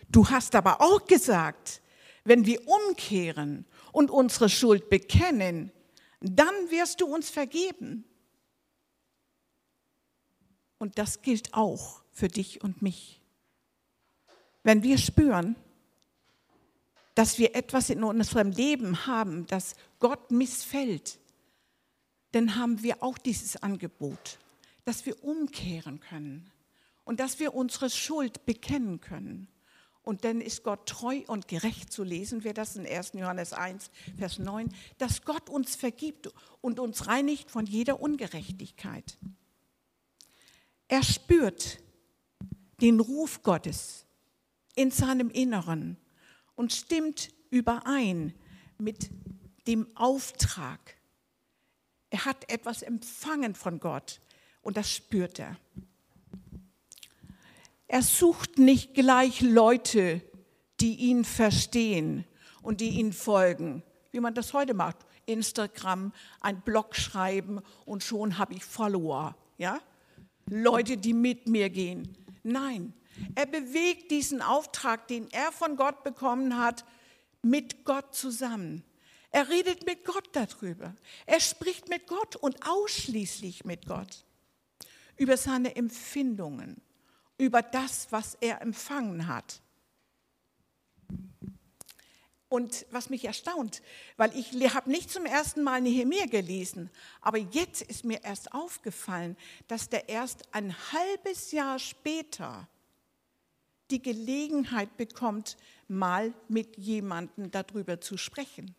du 0.08 0.28
hast 0.28 0.54
aber 0.54 0.80
auch 0.80 1.04
gesagt, 1.04 1.82
wenn 2.25 2.46
wir 2.46 2.60
umkehren 2.66 3.66
und 3.92 4.10
unsere 4.10 4.48
Schuld 4.48 4.88
bekennen, 4.90 5.72
dann 6.20 6.54
wirst 6.70 7.00
du 7.00 7.06
uns 7.06 7.30
vergeben. 7.30 8.04
Und 10.78 10.98
das 10.98 11.22
gilt 11.22 11.54
auch 11.54 12.02
für 12.16 12.28
dich 12.28 12.64
und 12.64 12.80
mich. 12.80 13.20
Wenn 14.62 14.82
wir 14.82 14.96
spüren, 14.96 15.54
dass 17.14 17.38
wir 17.38 17.54
etwas 17.54 17.90
in 17.90 18.02
unserem 18.02 18.50
Leben 18.50 19.06
haben, 19.06 19.46
das 19.46 19.76
Gott 19.99 20.30
missfällt, 20.30 21.18
dann 22.32 22.56
haben 22.56 22.82
wir 22.82 23.02
auch 23.02 23.18
dieses 23.18 23.62
Angebot, 23.62 24.38
dass 24.87 25.04
wir 25.04 25.23
umkehren 25.23 26.00
können 26.00 26.50
und 27.04 27.20
dass 27.20 27.38
wir 27.38 27.54
unsere 27.54 27.90
Schuld 27.90 28.46
bekennen 28.46 29.00
können. 29.02 29.49
Und 30.02 30.25
dann 30.25 30.40
ist 30.40 30.62
Gott 30.62 30.88
treu 30.88 31.20
und 31.26 31.49
gerecht 31.49 31.92
zu 31.92 32.02
lesen, 32.02 32.44
wir 32.44 32.54
das 32.54 32.76
in 32.76 32.87
1. 32.87 33.12
Johannes 33.12 33.52
1, 33.52 33.90
Vers 34.16 34.38
9, 34.38 34.75
dass 34.96 35.23
Gott 35.23 35.50
uns 35.50 35.76
vergibt 35.76 36.30
und 36.62 36.80
uns 36.80 37.08
reinigt 37.08 37.50
von 37.50 37.66
jeder 37.66 38.00
Ungerechtigkeit. 38.00 39.18
Er 40.88 41.02
spürt 41.02 41.78
den 42.80 43.00
Ruf 43.00 43.42
Gottes 43.42 44.06
in 44.75 44.90
seinem 44.90 45.30
Inneren 45.30 45.97
und 46.54 46.73
stimmt 46.73 47.30
überein 47.50 48.35
mit 48.78 49.11
dem 49.66 49.87
Auftrag. 49.97 50.97
Er 52.11 52.25
hat 52.25 52.50
etwas 52.50 52.83
empfangen 52.83 53.54
von 53.54 53.80
Gott 53.80 54.21
und 54.62 54.76
das 54.76 54.90
spürt 54.90 55.38
er. 55.38 55.56
Er 57.88 58.02
sucht 58.02 58.59
nicht 58.59 58.95
gleich 58.95 59.40
Leute, 59.40 60.23
die 60.80 60.95
ihn 60.97 61.25
verstehen 61.25 62.25
und 62.62 62.80
die 62.80 62.99
ihn 62.99 63.12
folgen, 63.12 63.83
wie 64.11 64.21
man 64.21 64.35
das 64.35 64.52
heute 64.52 64.75
macht. 64.75 64.99
Instagram, 65.26 66.12
ein 66.40 66.61
Blog 66.61 66.95
schreiben 66.97 67.61
und 67.85 68.02
schon 68.02 68.38
habe 68.38 68.54
ich 68.54 68.64
Follower, 68.64 69.37
ja? 69.59 69.80
Leute, 70.49 70.97
die 70.97 71.12
mit 71.12 71.49
mir 71.49 71.71
gehen. 71.71 72.16
Nein, 72.47 72.95
er 73.35 73.47
bewegt 73.47 74.12
diesen 74.12 74.41
Auftrag, 74.41 75.09
den 75.09 75.29
er 75.33 75.50
von 75.50 75.76
Gott 75.76 76.05
bekommen 76.05 76.57
hat, 76.57 76.85
mit 77.43 77.85
Gott 77.85 78.15
zusammen. 78.15 78.85
Er 79.31 79.49
redet 79.49 79.85
mit 79.85 80.05
Gott 80.05 80.29
darüber. 80.33 80.95
Er 81.26 81.41
spricht 81.41 81.88
mit 81.88 82.07
Gott 82.07 82.37
und 82.37 82.57
ausschließlich 82.65 83.65
mit 83.65 83.87
Gott 83.87 84.25
über 85.17 85.37
seine 85.37 85.75
Empfindungen, 85.75 86.81
über 87.37 87.62
das, 87.62 88.12
was 88.12 88.37
er 88.41 88.62
empfangen 88.62 89.26
hat. 89.26 89.61
Und 92.49 92.87
was 92.91 93.11
mich 93.11 93.25
erstaunt, 93.25 93.83
weil 94.17 94.31
ich 94.37 94.53
habe 94.73 94.91
nicht 94.91 95.11
zum 95.11 95.26
ersten 95.26 95.65
Mal 95.65 95.81
Nehemiah 95.81 96.26
gelesen, 96.26 96.91
aber 97.21 97.38
jetzt 97.38 97.83
ist 97.83 98.05
mir 98.05 98.23
erst 98.23 98.53
aufgefallen, 98.53 99.37
dass 99.67 99.88
der 99.88 100.09
erst 100.09 100.55
ein 100.55 100.75
halbes 100.93 101.50
Jahr 101.50 101.81
später 101.81 102.69
die 103.91 104.00
Gelegenheit 104.00 104.97
bekommt, 104.97 105.57
mal 105.88 106.33
mit 106.49 106.76
jemandem 106.76 107.50
darüber 107.50 108.00
zu 108.00 108.17
sprechen. 108.17 108.75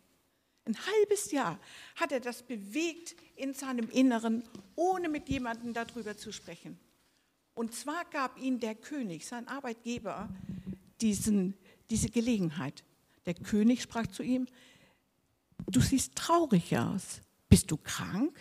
Ein 0.64 0.76
halbes 0.86 1.30
Jahr 1.30 1.58
hat 1.96 2.12
er 2.12 2.20
das 2.20 2.42
bewegt 2.42 3.16
in 3.36 3.54
seinem 3.54 3.88
Inneren, 3.88 4.44
ohne 4.76 5.08
mit 5.08 5.28
jemandem 5.28 5.72
darüber 5.72 6.16
zu 6.16 6.30
sprechen. 6.30 6.78
Und 7.54 7.74
zwar 7.74 8.04
gab 8.06 8.38
ihm 8.38 8.60
der 8.60 8.74
König, 8.74 9.26
sein 9.26 9.48
Arbeitgeber, 9.48 10.28
diesen, 11.00 11.54
diese 11.88 12.10
Gelegenheit. 12.10 12.84
Der 13.28 13.34
König 13.34 13.82
sprach 13.82 14.06
zu 14.06 14.22
ihm, 14.22 14.46
du 15.66 15.82
siehst 15.82 16.14
traurig 16.14 16.78
aus. 16.78 17.20
Bist 17.50 17.70
du 17.70 17.76
krank? 17.76 18.34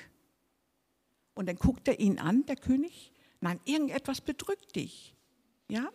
Und 1.34 1.48
dann 1.48 1.58
guckt 1.58 1.89
er 1.89 2.00
ihn 2.00 2.20
an, 2.20 2.46
der 2.46 2.56
König. 2.56 3.12
Nein, 3.41 3.60
irgendetwas 3.65 4.22
bedrückt 4.22 4.77
dich. 4.77 5.13
Ja? 5.67 5.89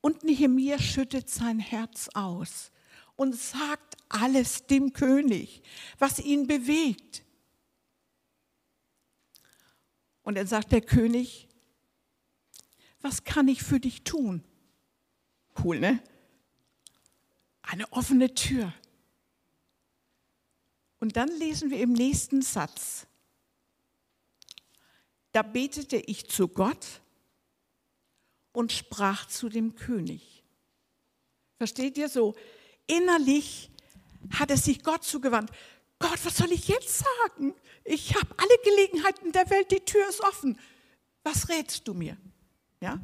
Und 0.00 0.24
Nehemiah 0.24 0.78
schüttet 0.78 1.28
sein 1.28 1.58
Herz 1.58 2.08
aus 2.14 2.72
und 3.16 3.36
sagt 3.36 3.98
alles 4.08 4.66
dem 4.66 4.94
König, 4.94 5.62
was 5.98 6.18
ihn 6.18 6.46
bewegt. 6.46 7.22
Und 10.22 10.36
dann 10.36 10.46
sagt 10.46 10.72
der 10.72 10.80
König, 10.80 11.48
was 13.02 13.24
kann 13.24 13.46
ich 13.48 13.62
für 13.62 13.78
dich 13.78 14.04
tun? 14.04 14.42
Cool, 15.62 15.80
ne? 15.80 16.02
Eine 17.66 17.92
offene 17.92 18.32
Tür. 18.32 18.72
Und 20.98 21.16
dann 21.16 21.28
lesen 21.28 21.70
wir 21.70 21.80
im 21.80 21.92
nächsten 21.92 22.40
Satz, 22.40 23.06
da 25.32 25.42
betete 25.42 25.96
ich 25.96 26.28
zu 26.28 26.48
Gott 26.48 27.02
und 28.52 28.72
sprach 28.72 29.26
zu 29.26 29.50
dem 29.50 29.74
König. 29.74 30.42
Versteht 31.58 31.98
ihr 31.98 32.08
so? 32.08 32.34
Innerlich 32.86 33.70
hat 34.30 34.50
er 34.50 34.56
sich 34.56 34.82
Gott 34.82 35.04
zugewandt. 35.04 35.50
Gott, 35.98 36.24
was 36.24 36.36
soll 36.36 36.52
ich 36.52 36.68
jetzt 36.68 37.04
sagen? 37.26 37.54
Ich 37.84 38.14
habe 38.14 38.34
alle 38.38 38.58
Gelegenheiten 38.64 39.32
der 39.32 39.50
Welt, 39.50 39.70
die 39.70 39.80
Tür 39.80 40.08
ist 40.08 40.22
offen. 40.22 40.58
Was 41.22 41.48
rätst 41.48 41.86
du 41.86 41.94
mir? 41.94 42.16
Ja? 42.80 43.00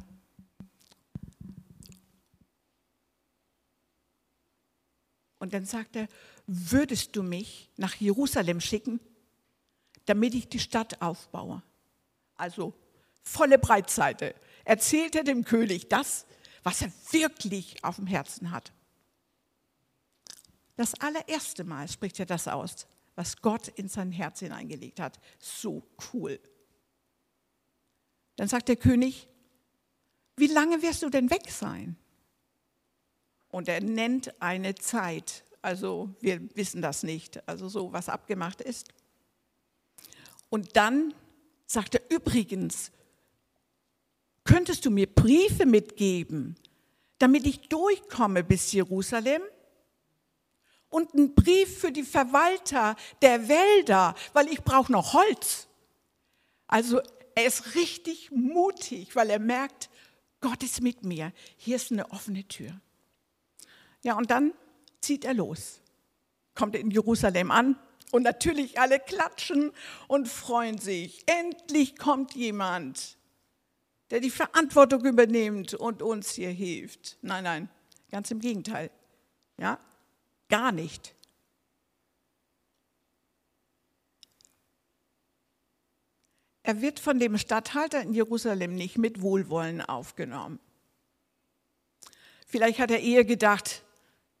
Und 5.43 5.53
dann 5.53 5.65
sagt 5.65 5.97
er, 5.97 6.07
würdest 6.47 7.17
du 7.17 7.21
mich 7.21 7.69
nach 7.75 7.95
Jerusalem 7.95 8.61
schicken, 8.61 9.01
damit 10.05 10.35
ich 10.35 10.47
die 10.47 10.59
Stadt 10.59 11.01
aufbaue? 11.01 11.61
Also 12.35 12.73
volle 13.23 13.59
Breitseite. 13.59 14.35
erzählt 14.63 15.17
er 15.17 15.25
dem 15.25 15.43
König 15.43 15.89
das, 15.89 16.25
was 16.63 16.81
er 16.81 16.93
wirklich 17.11 17.83
auf 17.83 17.97
dem 17.97 18.07
Herzen 18.07 18.51
hat. 18.51 18.71
Das 20.77 20.93
allererste 21.01 21.65
Mal 21.65 21.89
spricht 21.89 22.21
er 22.21 22.25
das 22.25 22.47
aus, 22.47 22.87
was 23.15 23.41
Gott 23.41 23.67
in 23.67 23.89
sein 23.89 24.13
Herz 24.13 24.39
hineingelegt 24.39 25.01
hat. 25.01 25.19
So 25.39 25.85
cool. 26.13 26.39
Dann 28.37 28.47
sagt 28.47 28.69
der 28.69 28.77
König, 28.77 29.27
wie 30.37 30.47
lange 30.47 30.81
wirst 30.81 31.03
du 31.03 31.09
denn 31.09 31.29
weg 31.29 31.51
sein? 31.51 31.97
Und 33.53 33.67
er 33.67 33.81
nennt 33.81 34.33
eine 34.41 34.73
Zeit. 34.73 35.43
Also 35.61 36.09
wir 36.19 36.41
wissen 36.55 36.81
das 36.81 37.03
nicht, 37.03 37.47
also 37.47 37.69
so 37.69 37.93
was 37.93 38.09
abgemacht 38.09 38.61
ist. 38.61 38.89
Und 40.49 40.75
dann 40.75 41.13
sagt 41.67 41.93
er 41.93 42.01
übrigens, 42.09 42.91
könntest 44.43 44.87
du 44.87 44.89
mir 44.89 45.05
Briefe 45.05 45.67
mitgeben, 45.67 46.55
damit 47.19 47.45
ich 47.45 47.69
durchkomme 47.69 48.43
bis 48.43 48.71
Jerusalem? 48.71 49.43
Und 50.89 51.13
einen 51.13 51.35
Brief 51.35 51.77
für 51.77 51.91
die 51.91 52.01
Verwalter 52.01 52.95
der 53.21 53.47
Wälder, 53.47 54.15
weil 54.33 54.47
ich 54.47 54.63
brauche 54.63 54.91
noch 54.91 55.13
Holz. 55.13 55.67
Also 56.65 57.01
er 57.35 57.45
ist 57.45 57.75
richtig 57.75 58.31
mutig, 58.31 59.15
weil 59.15 59.29
er 59.29 59.39
merkt, 59.39 59.91
Gott 60.41 60.63
ist 60.63 60.81
mit 60.81 61.03
mir. 61.03 61.31
Hier 61.55 61.75
ist 61.75 61.91
eine 61.91 62.09
offene 62.11 62.47
Tür. 62.47 62.81
Ja, 64.03 64.15
und 64.17 64.29
dann 64.29 64.53
zieht 65.01 65.25
er 65.25 65.33
los, 65.33 65.81
kommt 66.55 66.75
in 66.75 66.91
Jerusalem 66.91 67.51
an 67.51 67.77
und 68.11 68.23
natürlich 68.23 68.79
alle 68.79 68.99
klatschen 68.99 69.71
und 70.07 70.27
freuen 70.27 70.77
sich. 70.77 71.23
Endlich 71.25 71.97
kommt 71.97 72.35
jemand, 72.35 73.17
der 74.11 74.19
die 74.19 74.29
Verantwortung 74.29 75.05
übernimmt 75.05 75.73
und 75.73 76.01
uns 76.01 76.31
hier 76.33 76.51
hilft. 76.51 77.17
Nein, 77.21 77.45
nein, 77.45 77.69
ganz 78.11 78.29
im 78.29 78.39
Gegenteil. 78.39 78.91
Ja, 79.57 79.79
gar 80.49 80.71
nicht. 80.71 81.15
Er 86.63 86.81
wird 86.81 86.99
von 86.99 87.19
dem 87.19 87.37
Statthalter 87.37 88.01
in 88.01 88.13
Jerusalem 88.13 88.75
nicht 88.75 88.97
mit 88.97 89.21
Wohlwollen 89.21 89.81
aufgenommen. 89.81 90.59
Vielleicht 92.47 92.79
hat 92.79 92.91
er 92.91 93.01
eher 93.01 93.25
gedacht, 93.25 93.82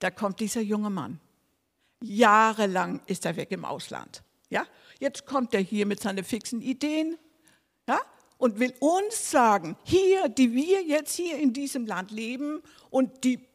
da 0.03 0.11
kommt 0.11 0.41
dieser 0.41 0.59
junge 0.59 0.89
Mann. 0.89 1.21
Jahrelang 2.01 3.01
ist 3.05 3.25
er 3.25 3.37
weg 3.37 3.51
im 3.51 3.63
Ausland. 3.63 4.21
Ja? 4.49 4.65
Jetzt 4.99 5.25
kommt 5.25 5.53
er 5.53 5.61
hier 5.61 5.85
mit 5.85 6.01
seinen 6.01 6.25
fixen 6.25 6.61
Ideen 6.61 7.17
ja? 7.87 8.01
und 8.37 8.59
will 8.59 8.73
uns 8.81 9.31
sagen, 9.31 9.77
hier, 9.83 10.27
die 10.27 10.53
wir 10.53 10.83
jetzt 10.83 11.15
hier 11.15 11.37
in 11.37 11.53
diesem 11.53 11.85
Land 11.85 12.11
leben 12.11 12.61
und 12.89 13.23
die, 13.23 13.47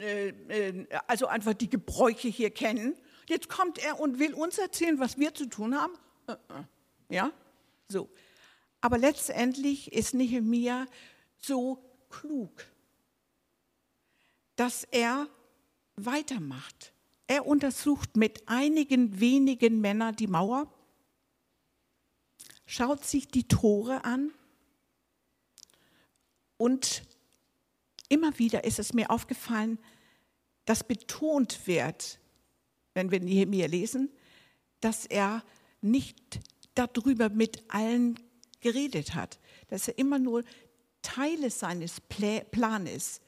äh, 0.00 0.30
äh, 0.48 0.88
also 1.06 1.28
einfach 1.28 1.54
die 1.54 1.70
Gebräuche 1.70 2.26
hier 2.26 2.50
kennen, 2.50 2.96
jetzt 3.28 3.48
kommt 3.48 3.78
er 3.78 4.00
und 4.00 4.18
will 4.18 4.34
uns 4.34 4.58
erzählen, 4.58 4.98
was 4.98 5.18
wir 5.18 5.34
zu 5.34 5.46
tun 5.46 5.80
haben. 5.80 5.92
Äh, 6.26 6.32
äh. 6.32 7.14
Ja? 7.14 7.30
So. 7.88 8.10
Aber 8.80 8.98
letztendlich 8.98 9.92
ist 9.92 10.14
Nehemiah 10.14 10.86
so 11.36 11.78
klug, 12.10 12.66
dass 14.56 14.82
er 14.82 15.28
weitermacht. 15.96 16.92
Er 17.26 17.46
untersucht 17.46 18.16
mit 18.16 18.48
einigen 18.48 19.18
wenigen 19.18 19.80
Männern 19.80 20.14
die 20.14 20.26
Mauer, 20.28 20.72
schaut 22.66 23.04
sich 23.04 23.28
die 23.28 23.48
Tore 23.48 24.04
an 24.04 24.30
und 26.56 27.02
immer 28.08 28.38
wieder 28.38 28.64
ist 28.64 28.78
es 28.78 28.92
mir 28.92 29.10
aufgefallen, 29.10 29.78
dass 30.64 30.84
betont 30.84 31.66
wird, 31.66 32.18
wenn 32.94 33.10
wir 33.10 33.20
Nehemiah 33.20 33.66
lesen, 33.66 34.10
dass 34.80 35.06
er 35.06 35.44
nicht 35.80 36.40
darüber 36.74 37.28
mit 37.28 37.62
allen 37.68 38.18
geredet 38.60 39.14
hat, 39.14 39.38
dass 39.68 39.88
er 39.88 39.98
immer 39.98 40.18
nur 40.18 40.44
Teile 41.02 41.50
seines 41.50 42.00
Planes 42.00 43.20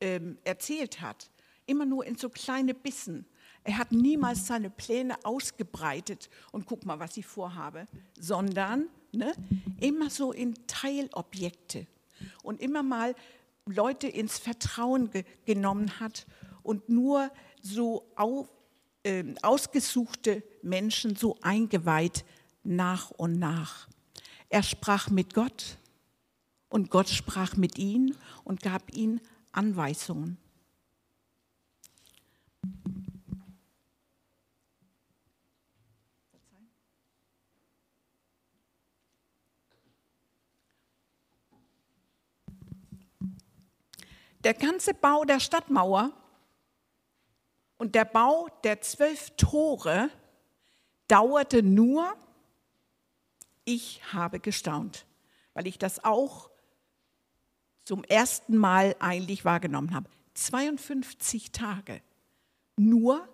ähm, 0.00 0.38
erzählt 0.44 1.00
hat, 1.00 1.30
immer 1.66 1.86
nur 1.86 2.04
in 2.04 2.16
so 2.16 2.28
kleine 2.28 2.74
Bissen. 2.74 3.26
Er 3.62 3.78
hat 3.78 3.92
niemals 3.92 4.46
seine 4.46 4.70
Pläne 4.70 5.16
ausgebreitet 5.24 6.28
und 6.52 6.66
guck 6.66 6.84
mal, 6.84 7.00
was 7.00 7.16
ich 7.16 7.26
vorhabe, 7.26 7.86
sondern 8.18 8.88
ne, 9.12 9.32
immer 9.80 10.10
so 10.10 10.32
in 10.32 10.54
Teilobjekte 10.66 11.86
und 12.42 12.60
immer 12.60 12.82
mal 12.82 13.14
Leute 13.66 14.06
ins 14.06 14.38
Vertrauen 14.38 15.10
ge 15.10 15.24
genommen 15.46 15.98
hat 15.98 16.26
und 16.62 16.88
nur 16.90 17.30
so 17.62 18.06
auf, 18.16 18.48
äh, 19.02 19.24
ausgesuchte 19.42 20.42
Menschen 20.62 21.16
so 21.16 21.38
eingeweiht 21.40 22.24
nach 22.62 23.10
und 23.10 23.38
nach. 23.38 23.88
Er 24.50 24.62
sprach 24.62 25.08
mit 25.08 25.32
Gott 25.32 25.78
und 26.68 26.90
Gott 26.90 27.08
sprach 27.08 27.56
mit 27.56 27.78
ihm 27.78 28.14
und 28.44 28.60
gab 28.60 28.94
ihm 28.94 29.20
Anweisungen. 29.52 30.36
Der 44.44 44.54
ganze 44.54 44.94
Bau 44.94 45.24
der 45.24 45.40
Stadtmauer 45.40 46.12
und 47.78 47.94
der 47.94 48.04
Bau 48.04 48.48
der 48.62 48.80
zwölf 48.82 49.30
Tore 49.36 50.10
dauerte 51.08 51.62
nur 51.62 52.14
ich 53.64 54.02
habe 54.12 54.40
gestaunt, 54.40 55.06
weil 55.54 55.66
ich 55.66 55.78
das 55.78 56.04
auch 56.04 56.50
zum 57.84 58.04
ersten 58.04 58.56
Mal 58.56 58.94
eigentlich 58.98 59.44
wahrgenommen 59.44 59.94
habe. 59.94 60.08
52 60.34 61.52
Tage. 61.52 62.02
Nur 62.76 63.26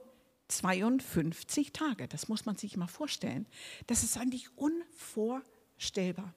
52 0.49 1.73
Tage. 1.73 2.09
Das 2.09 2.29
muss 2.29 2.47
man 2.47 2.57
sich 2.57 2.77
mal 2.77 2.87
vorstellen. 2.87 3.47
Das 3.87 4.03
ist 4.03 4.17
eigentlich 4.17 4.57
unvorstellbar. 4.57 6.35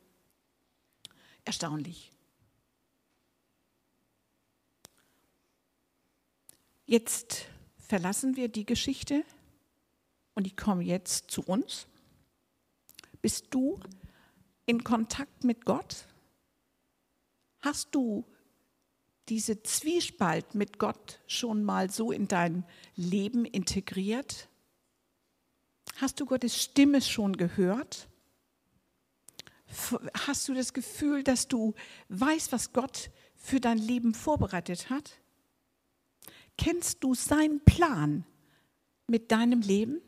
Erstaunlich. 1.45 2.11
Jetzt 6.85 7.45
verlassen 7.77 8.35
wir 8.35 8.49
die 8.49 8.65
Geschichte 8.65 9.23
und 10.33 10.47
ich 10.47 10.57
komme 10.57 10.83
jetzt 10.83 11.31
zu 11.31 11.41
uns. 11.43 11.87
Bist 13.21 13.47
du 13.51 13.79
in 14.65 14.83
Kontakt 14.83 15.43
mit 15.43 15.65
Gott? 15.65 16.07
Hast 17.61 17.95
du 17.95 18.25
diese 19.29 19.63
Zwiespalt 19.63 20.55
mit 20.55 20.79
Gott 20.79 21.21
schon 21.27 21.63
mal 21.63 21.89
so 21.89 22.11
in 22.11 22.27
dein 22.27 22.65
Leben 22.95 23.45
integriert? 23.45 24.49
Hast 25.97 26.19
du 26.19 26.25
Gottes 26.25 26.61
Stimme 26.61 27.01
schon 27.01 27.37
gehört? 27.37 28.09
Hast 30.27 30.47
du 30.49 30.53
das 30.53 30.73
Gefühl, 30.73 31.23
dass 31.23 31.47
du 31.47 31.73
weißt, 32.09 32.51
was 32.51 32.73
Gott 32.73 33.09
für 33.37 33.61
dein 33.61 33.77
Leben 33.77 34.13
vorbereitet 34.13 34.89
hat? 34.89 35.22
Kennst 36.57 37.03
du 37.03 37.13
seinen 37.13 37.63
Plan 37.65 38.25
mit 39.07 39.31
deinem 39.31 39.61
Leben? 39.61 40.01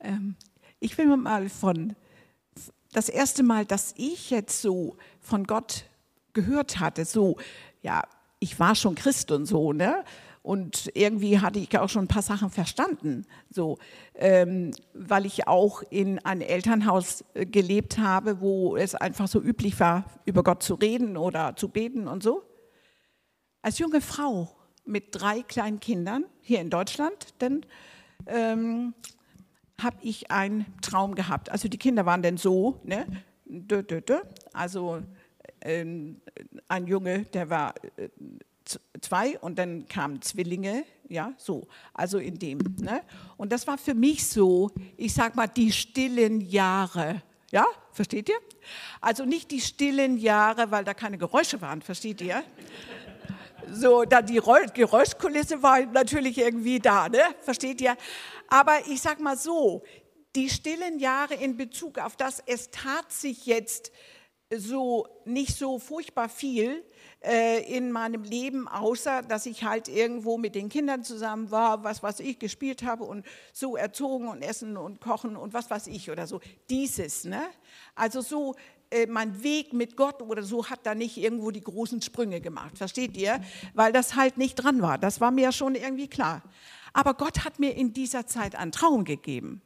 Ähm, 0.00 0.36
ich 0.80 0.96
will 0.98 1.16
mal 1.16 1.48
von, 1.48 1.96
das 2.92 3.08
erste 3.08 3.42
Mal, 3.42 3.64
dass 3.64 3.94
ich 3.96 4.30
jetzt 4.30 4.60
so 4.62 4.96
von 5.20 5.44
Gott 5.44 5.84
gehört 6.32 6.80
hatte, 6.80 7.04
so, 7.04 7.36
ja, 7.82 8.02
ich 8.38 8.58
war 8.60 8.74
schon 8.74 8.94
Christ 8.94 9.30
und 9.30 9.46
so, 9.46 9.72
ne? 9.72 10.04
Und 10.42 10.92
irgendwie 10.94 11.40
hatte 11.40 11.58
ich 11.58 11.76
auch 11.76 11.88
schon 11.88 12.04
ein 12.04 12.08
paar 12.08 12.22
Sachen 12.22 12.50
verstanden, 12.50 13.26
so, 13.50 13.78
ähm, 14.14 14.70
weil 14.94 15.26
ich 15.26 15.48
auch 15.48 15.82
in 15.90 16.20
einem 16.20 16.42
Elternhaus 16.42 17.24
äh, 17.34 17.44
gelebt 17.44 17.98
habe, 17.98 18.40
wo 18.40 18.76
es 18.76 18.94
einfach 18.94 19.26
so 19.26 19.42
üblich 19.42 19.80
war, 19.80 20.04
über 20.24 20.44
Gott 20.44 20.62
zu 20.62 20.74
reden 20.74 21.16
oder 21.16 21.56
zu 21.56 21.68
beten 21.68 22.06
und 22.06 22.22
so. 22.22 22.44
Als 23.66 23.80
junge 23.80 24.00
Frau 24.00 24.48
mit 24.84 25.08
drei 25.10 25.42
kleinen 25.42 25.80
Kindern 25.80 26.24
hier 26.40 26.60
in 26.60 26.70
Deutschland, 26.70 27.34
denn 27.40 27.66
ähm, 28.28 28.94
habe 29.82 29.96
ich 30.02 30.30
einen 30.30 30.66
Traum 30.82 31.16
gehabt. 31.16 31.50
Also 31.50 31.66
die 31.66 31.76
Kinder 31.76 32.06
waren 32.06 32.22
dann 32.22 32.36
so, 32.36 32.80
ne? 32.84 33.04
also 34.52 35.02
ähm, 35.62 36.20
ein 36.68 36.86
Junge, 36.86 37.24
der 37.24 37.50
war 37.50 37.74
äh, 37.96 38.08
zwei 39.00 39.36
und 39.40 39.58
dann 39.58 39.88
kamen 39.88 40.22
Zwillinge, 40.22 40.84
ja, 41.08 41.32
so, 41.36 41.66
also 41.92 42.18
in 42.18 42.38
dem. 42.38 42.58
Ne? 42.80 43.02
Und 43.36 43.50
das 43.50 43.66
war 43.66 43.78
für 43.78 43.94
mich 43.94 44.28
so, 44.28 44.70
ich 44.96 45.12
sag 45.12 45.34
mal, 45.34 45.48
die 45.48 45.72
stillen 45.72 46.40
Jahre 46.40 47.20
Ja, 47.50 47.64
versteht 47.90 48.28
ihr? 48.28 48.38
Also 49.00 49.24
nicht 49.24 49.50
die 49.50 49.60
stillen 49.60 50.18
Jahre, 50.18 50.70
weil 50.70 50.84
da 50.84 50.94
keine 50.94 51.18
Geräusche 51.18 51.60
waren, 51.60 51.82
versteht 51.82 52.20
ihr? 52.20 52.44
So, 53.70 54.04
da 54.04 54.22
die 54.22 54.40
Geräuschkulisse 54.74 55.62
war 55.62 55.80
natürlich 55.86 56.38
irgendwie 56.38 56.78
da, 56.78 57.08
ne? 57.08 57.22
Versteht 57.42 57.80
ihr? 57.80 57.96
Aber 58.48 58.78
ich 58.88 59.00
sag 59.00 59.20
mal 59.20 59.36
so, 59.36 59.82
die 60.36 60.48
stillen 60.48 60.98
Jahre 60.98 61.34
in 61.34 61.56
Bezug 61.56 61.98
auf 61.98 62.16
das, 62.16 62.42
es 62.46 62.70
tat 62.70 63.10
sich 63.10 63.46
jetzt 63.46 63.90
so 64.54 65.08
nicht 65.24 65.56
so 65.56 65.80
furchtbar 65.80 66.28
viel 66.28 66.84
äh, 67.20 67.64
in 67.76 67.90
meinem 67.90 68.22
Leben, 68.22 68.68
außer 68.68 69.22
dass 69.22 69.46
ich 69.46 69.64
halt 69.64 69.88
irgendwo 69.88 70.38
mit 70.38 70.54
den 70.54 70.68
Kindern 70.68 71.02
zusammen 71.02 71.50
war, 71.50 71.82
was 71.82 72.04
was 72.04 72.20
ich 72.20 72.38
gespielt 72.38 72.84
habe 72.84 73.02
und 73.02 73.26
so 73.52 73.76
erzogen 73.76 74.28
und 74.28 74.42
essen 74.42 74.76
und 74.76 75.00
kochen 75.00 75.36
und 75.36 75.52
was 75.52 75.68
weiß 75.68 75.88
ich 75.88 76.10
oder 76.12 76.28
so. 76.28 76.40
Dieses, 76.70 77.24
ne? 77.24 77.42
Also 77.96 78.20
so 78.20 78.54
äh, 78.90 79.06
mein 79.06 79.42
Weg 79.42 79.72
mit 79.72 79.96
Gott 79.96 80.22
oder 80.22 80.42
so 80.42 80.68
hat 80.68 80.80
da 80.84 80.94
nicht 80.94 81.16
irgendwo 81.16 81.50
die 81.50 81.60
großen 81.60 82.02
Sprünge 82.02 82.40
gemacht, 82.40 82.78
versteht 82.78 83.16
ihr? 83.16 83.40
Weil 83.74 83.92
das 83.92 84.14
halt 84.14 84.38
nicht 84.38 84.54
dran 84.56 84.82
war. 84.82 84.98
Das 84.98 85.20
war 85.20 85.30
mir 85.30 85.52
schon 85.52 85.74
irgendwie 85.74 86.08
klar. 86.08 86.42
Aber 86.92 87.14
Gott 87.14 87.44
hat 87.44 87.58
mir 87.58 87.74
in 87.74 87.92
dieser 87.92 88.26
Zeit 88.26 88.54
einen 88.56 88.72
Traum 88.72 89.04
gegeben. 89.04 89.60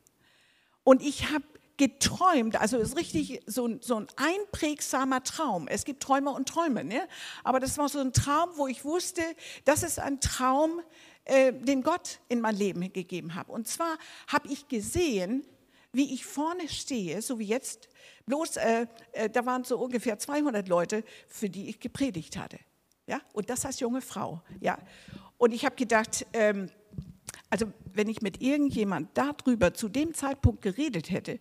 Und 0.82 1.02
ich 1.02 1.30
habe 1.30 1.44
geträumt, 1.76 2.60
also 2.60 2.76
es 2.76 2.90
ist 2.90 2.96
richtig 2.98 3.40
so, 3.46 3.78
so, 3.80 3.96
ein 3.96 4.06
einprägsamer 4.16 5.22
Traum. 5.22 5.66
Es 5.66 5.84
gibt 5.84 6.02
Träume 6.02 6.30
und 6.30 6.46
Träume, 6.46 6.84
ne? 6.84 7.08
aber 7.42 7.58
das 7.58 7.78
war 7.78 7.88
so 7.88 8.00
ein 8.00 8.12
Traum, 8.12 8.50
wo 8.56 8.66
ich 8.66 8.84
wusste, 8.84 9.22
das 9.64 9.82
ist 9.82 9.98
ein 9.98 10.20
Traum, 10.20 10.82
äh, 11.24 11.54
den 11.54 11.82
Gott 11.82 12.18
in 12.28 12.42
mein 12.42 12.54
Leben 12.54 12.92
gegeben 12.92 13.34
hat. 13.34 13.48
Und 13.48 13.66
zwar 13.66 13.96
habe 14.26 14.48
ich 14.48 14.68
gesehen, 14.68 15.46
wie 15.92 16.14
ich 16.14 16.24
vorne 16.24 16.68
stehe, 16.68 17.20
so 17.22 17.38
wie 17.38 17.46
jetzt, 17.46 17.88
bloß 18.26 18.56
äh, 18.58 18.86
äh, 19.12 19.28
da 19.28 19.44
waren 19.46 19.64
so 19.64 19.78
ungefähr 19.78 20.18
200 20.18 20.68
Leute, 20.68 21.04
für 21.28 21.48
die 21.48 21.68
ich 21.68 21.80
gepredigt 21.80 22.36
hatte. 22.36 22.58
Ja? 23.06 23.20
Und 23.32 23.50
das 23.50 23.66
als 23.66 23.80
junge 23.80 24.00
Frau. 24.00 24.42
Ja? 24.60 24.78
Und 25.36 25.52
ich 25.52 25.64
habe 25.64 25.74
gedacht, 25.74 26.26
ähm, 26.32 26.70
also 27.48 27.66
wenn 27.92 28.08
ich 28.08 28.22
mit 28.22 28.40
irgendjemand 28.40 29.10
darüber 29.14 29.74
zu 29.74 29.88
dem 29.88 30.14
Zeitpunkt 30.14 30.62
geredet 30.62 31.10
hätte, 31.10 31.40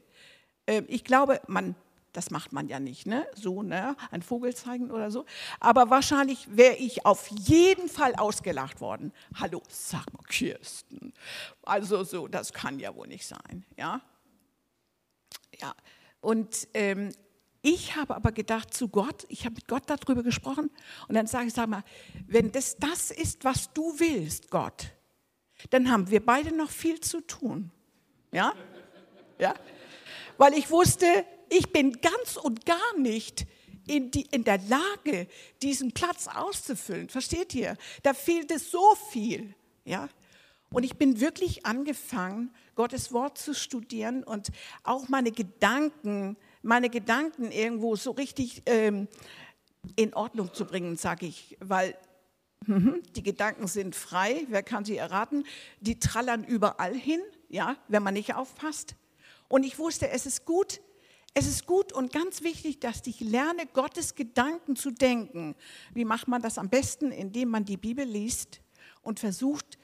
äh, 0.65 0.81
ich 0.87 1.03
glaube, 1.03 1.41
man, 1.47 1.75
das 2.11 2.31
macht 2.31 2.51
man 2.51 2.67
ja 2.67 2.79
nicht, 2.79 3.05
ne? 3.05 3.27
so, 3.35 3.61
ne? 3.61 3.95
ein 4.09 4.23
Vogel 4.23 4.55
zeigen 4.55 4.89
oder 4.89 5.11
so, 5.11 5.25
aber 5.59 5.91
wahrscheinlich 5.91 6.47
wäre 6.49 6.75
ich 6.75 7.05
auf 7.05 7.27
jeden 7.27 7.87
Fall 7.87 8.15
ausgelacht 8.15 8.81
worden. 8.81 9.13
Hallo, 9.35 9.61
sag 9.69 10.11
mal, 10.11 10.23
Kirsten. 10.23 11.13
Also 11.61 12.03
so, 12.03 12.27
das 12.27 12.51
kann 12.51 12.79
ja 12.79 12.95
wohl 12.95 13.07
nicht 13.07 13.27
sein, 13.27 13.63
ja. 13.77 14.01
Ja, 15.61 15.73
und 16.21 16.67
ähm, 16.73 17.11
ich 17.61 17.95
habe 17.95 18.15
aber 18.15 18.31
gedacht 18.31 18.73
zu 18.73 18.87
Gott, 18.87 19.25
ich 19.27 19.45
habe 19.45 19.55
mit 19.55 19.67
Gott 19.67 19.83
darüber 19.87 20.23
gesprochen 20.23 20.71
und 21.07 21.15
dann 21.15 21.27
sage 21.27 21.47
ich, 21.47 21.53
sag 21.53 21.67
mal, 21.67 21.83
wenn 22.27 22.51
das 22.51 22.77
das 22.77 23.11
ist, 23.11 23.43
was 23.43 23.73
du 23.73 23.99
willst, 23.99 24.49
Gott, 24.49 24.91
dann 25.69 25.91
haben 25.91 26.09
wir 26.09 26.25
beide 26.25 26.55
noch 26.55 26.69
viel 26.69 27.01
zu 27.01 27.19
tun. 27.21 27.71
Ja? 28.31 28.53
Ja? 29.39 29.55
Weil 30.37 30.53
ich 30.53 30.69
wusste, 30.71 31.25
ich 31.49 31.71
bin 31.71 31.99
ganz 31.99 32.37
und 32.37 32.65
gar 32.65 32.97
nicht 32.97 33.45
in, 33.87 34.11
die, 34.11 34.27
in 34.31 34.43
der 34.45 34.59
Lage, 34.59 35.27
diesen 35.61 35.91
Platz 35.91 36.27
auszufüllen. 36.27 37.09
Versteht 37.09 37.53
ihr? 37.55 37.75
Da 38.03 38.13
fehlt 38.13 38.51
es 38.51 38.71
so 38.71 38.95
viel. 39.11 39.53
Ja? 39.83 40.07
Und 40.71 40.83
ich 40.83 40.97
bin 40.97 41.19
wirklich 41.19 41.65
angefangen, 41.65 42.53
Gottes 42.75 43.11
Wort 43.11 43.37
zu 43.37 43.53
studieren 43.53 44.23
und 44.23 44.49
auch 44.83 45.09
meine 45.09 45.31
Gedanken, 45.31 46.37
meine 46.61 46.89
Gedanken 46.89 47.51
irgendwo 47.51 47.95
so 47.95 48.11
richtig 48.11 48.63
ähm, 48.65 49.07
in 49.95 50.13
Ordnung 50.13 50.53
zu 50.53 50.65
bringen, 50.65 50.95
sage 50.95 51.25
ich, 51.25 51.57
weil 51.59 51.95
Mhm. 52.65 53.01
Die 53.15 53.23
Gedanken 53.23 53.67
sind 53.67 53.95
frei, 53.95 54.45
wer 54.49 54.63
kann 54.63 54.85
sie 54.85 54.97
erraten? 54.97 55.45
Die 55.79 55.99
trallern 55.99 56.43
überall 56.43 56.93
hin, 56.93 57.21
ja, 57.47 57.77
wenn 57.87 58.03
man 58.03 58.13
nicht 58.13 58.35
aufpasst. 58.35 58.95
Und 59.47 59.63
ich 59.63 59.79
wusste, 59.79 60.09
es 60.09 60.25
ist 60.25 60.45
gut, 60.45 60.81
es 61.33 61.47
ist 61.47 61.65
gut 61.65 61.93
und 61.93 62.11
ganz 62.11 62.43
wichtig, 62.43 62.79
dass 62.79 63.05
ich 63.07 63.19
lerne, 63.21 63.65
Gottes 63.73 64.15
Gedanken 64.15 64.75
zu 64.75 64.91
denken. 64.91 65.55
Wie 65.93 66.05
macht 66.05 66.27
man 66.27 66.41
das 66.41 66.57
am 66.57 66.69
besten? 66.69 67.11
Indem 67.11 67.49
man 67.49 67.65
die 67.65 67.77
Bibel 67.77 68.05
liest 68.05 68.61
und 69.01 69.19
versucht, 69.19 69.77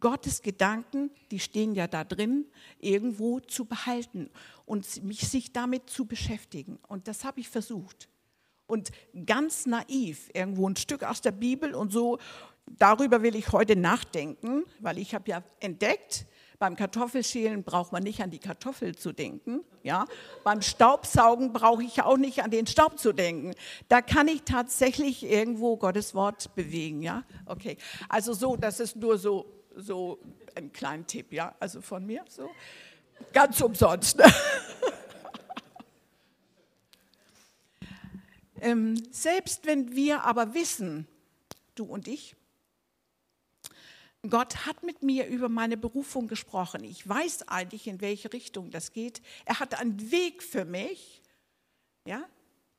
Gottes 0.00 0.42
Gedanken, 0.42 1.10
die 1.30 1.38
stehen 1.38 1.74
ja 1.74 1.86
da 1.86 2.04
drin, 2.04 2.46
irgendwo 2.78 3.40
zu 3.40 3.66
behalten 3.66 4.30
und 4.66 5.04
mich 5.04 5.28
sich 5.28 5.52
damit 5.52 5.88
zu 5.90 6.06
beschäftigen. 6.06 6.78
Und 6.88 7.06
das 7.06 7.24
habe 7.24 7.40
ich 7.40 7.48
versucht 7.48 8.08
und 8.70 8.90
ganz 9.26 9.66
naiv 9.66 10.30
irgendwo 10.32 10.68
ein 10.68 10.76
Stück 10.76 11.02
aus 11.02 11.20
der 11.20 11.32
Bibel 11.32 11.74
und 11.74 11.92
so. 11.92 12.18
Darüber 12.78 13.22
will 13.22 13.34
ich 13.34 13.50
heute 13.52 13.74
nachdenken, 13.74 14.64
weil 14.78 14.98
ich 14.98 15.14
habe 15.14 15.28
ja 15.28 15.42
entdeckt, 15.58 16.26
beim 16.60 16.76
Kartoffelschälen 16.76 17.64
braucht 17.64 17.90
man 17.90 18.02
nicht 18.02 18.22
an 18.22 18.30
die 18.30 18.38
Kartoffel 18.38 18.94
zu 18.94 19.12
denken. 19.12 19.64
Ja? 19.82 20.04
Beim 20.44 20.62
Staubsaugen 20.62 21.52
brauche 21.52 21.82
ich 21.82 22.02
auch 22.02 22.18
nicht 22.18 22.44
an 22.44 22.50
den 22.50 22.66
Staub 22.66 22.98
zu 22.98 23.12
denken. 23.12 23.54
Da 23.88 24.02
kann 24.02 24.28
ich 24.28 24.42
tatsächlich 24.42 25.24
irgendwo 25.24 25.78
Gottes 25.78 26.14
Wort 26.14 26.54
bewegen. 26.54 27.02
Ja? 27.02 27.24
Okay. 27.46 27.78
Also 28.08 28.34
so, 28.34 28.56
das 28.56 28.78
ist 28.78 28.94
nur 28.96 29.18
so, 29.18 29.46
so 29.80 30.18
ein 30.54 30.72
kleiner 30.72 31.06
Tipp, 31.06 31.32
ja, 31.32 31.54
also 31.58 31.80
von 31.80 32.04
mir 32.06 32.24
so. 32.28 32.50
Ganz 33.32 33.60
umsonst. 33.60 34.20
Ähm, 38.60 39.02
selbst 39.10 39.64
wenn 39.66 39.94
wir 39.96 40.24
aber 40.24 40.54
wissen, 40.54 41.06
du 41.74 41.84
und 41.84 42.06
ich, 42.08 42.36
Gott 44.28 44.66
hat 44.66 44.82
mit 44.82 45.02
mir 45.02 45.26
über 45.26 45.48
meine 45.48 45.78
Berufung 45.78 46.28
gesprochen. 46.28 46.84
Ich 46.84 47.08
weiß 47.08 47.48
eigentlich, 47.48 47.86
in 47.86 48.02
welche 48.02 48.32
Richtung 48.34 48.70
das 48.70 48.92
geht. 48.92 49.22
Er 49.46 49.60
hat 49.60 49.80
einen 49.80 50.10
Weg 50.10 50.42
für 50.42 50.66
mich. 50.66 51.22
Ja? 52.04 52.22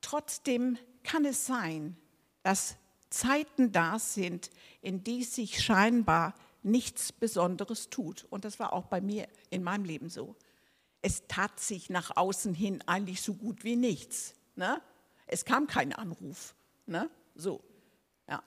Trotzdem 0.02 0.78
kann 1.02 1.24
es 1.24 1.46
sein, 1.46 1.96
dass 2.44 2.76
Zeiten 3.10 3.72
da 3.72 3.98
sind, 3.98 4.50
in 4.82 5.02
die 5.02 5.24
sich 5.24 5.60
scheinbar 5.62 6.34
nichts 6.62 7.12
Besonderes 7.12 7.90
tut. 7.90 8.26
Und 8.30 8.44
das 8.44 8.58
war 8.58 8.72
auch 8.72 8.86
bei 8.86 9.00
mir 9.00 9.28
in 9.50 9.62
meinem 9.62 9.84
Leben 9.84 10.08
so. 10.08 10.36
Es 11.00 11.26
tat 11.26 11.58
sich 11.58 11.90
nach 11.90 12.16
außen 12.16 12.54
hin 12.54 12.82
eigentlich 12.86 13.22
so 13.22 13.34
gut 13.34 13.64
wie 13.64 13.76
nichts. 13.76 14.34
Ne? 14.54 14.80
Es 15.26 15.44
kam 15.44 15.66
kein 15.66 15.92
Anruf. 15.92 16.54
Ne? 16.86 17.10
So, 17.34 17.62
ja. 18.28 18.42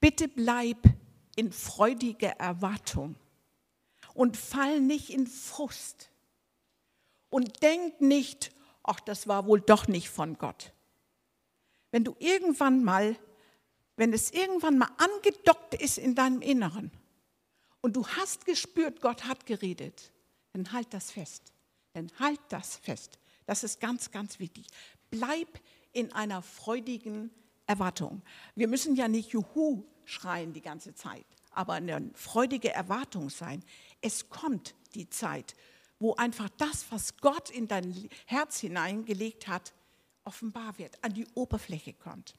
Bitte 0.00 0.28
bleib 0.28 0.78
in 1.36 1.52
freudiger 1.52 2.32
Erwartung 2.32 3.16
und 4.14 4.36
fall 4.36 4.80
nicht 4.80 5.10
in 5.10 5.26
Frust 5.26 6.10
und 7.30 7.62
denk 7.62 8.00
nicht, 8.00 8.52
ach, 8.82 9.00
das 9.00 9.26
war 9.26 9.46
wohl 9.46 9.60
doch 9.60 9.88
nicht 9.88 10.10
von 10.10 10.36
Gott. 10.36 10.72
Wenn 11.90 12.04
du 12.04 12.14
irgendwann 12.18 12.84
mal, 12.84 13.16
wenn 13.96 14.12
es 14.12 14.30
irgendwann 14.30 14.78
mal 14.78 14.90
angedockt 14.98 15.74
ist 15.74 15.98
in 15.98 16.14
deinem 16.14 16.40
Inneren 16.40 16.90
und 17.80 17.96
du 17.96 18.06
hast 18.06 18.46
gespürt, 18.46 19.00
Gott 19.00 19.24
hat 19.24 19.46
geredet, 19.46 20.12
dann 20.52 20.72
halt 20.72 20.92
das 20.92 21.10
fest. 21.10 21.52
Dann 21.94 22.10
halt 22.18 22.40
das 22.48 22.76
fest. 22.76 23.18
Das 23.46 23.64
ist 23.64 23.80
ganz, 23.80 24.10
ganz 24.10 24.38
wichtig 24.38 24.66
bleib 25.12 25.60
in 25.92 26.12
einer 26.12 26.42
freudigen 26.42 27.30
Erwartung. 27.66 28.22
Wir 28.56 28.66
müssen 28.66 28.96
ja 28.96 29.06
nicht 29.06 29.30
Juhu 29.30 29.84
schreien 30.04 30.52
die 30.52 30.62
ganze 30.62 30.94
Zeit, 30.94 31.26
aber 31.52 31.74
eine 31.74 32.10
freudige 32.14 32.72
Erwartung 32.72 33.30
sein. 33.30 33.62
Es 34.00 34.28
kommt 34.28 34.74
die 34.96 35.08
Zeit, 35.08 35.54
wo 36.00 36.14
einfach 36.14 36.48
das, 36.56 36.86
was 36.90 37.18
Gott 37.18 37.50
in 37.50 37.68
dein 37.68 38.08
Herz 38.26 38.58
hineingelegt 38.58 39.46
hat, 39.46 39.72
offenbar 40.24 40.76
wird, 40.78 40.98
an 41.04 41.14
die 41.14 41.26
Oberfläche 41.34 41.92
kommt. 41.92 42.34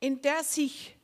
In 0.00 0.20
der 0.22 0.44
sich, 0.44 0.96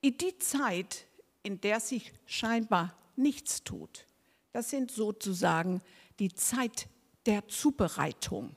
in 0.00 0.16
die 0.18 0.38
Zeit, 0.38 1.06
in 1.42 1.60
der 1.60 1.80
sich 1.80 2.12
scheinbar 2.26 2.94
nichts 3.16 3.64
tut, 3.64 4.06
das 4.52 4.70
sind 4.70 4.90
sozusagen 4.90 5.82
die 6.18 6.34
Zeit 6.34 6.88
der 7.26 7.46
Zubereitung. 7.48 8.56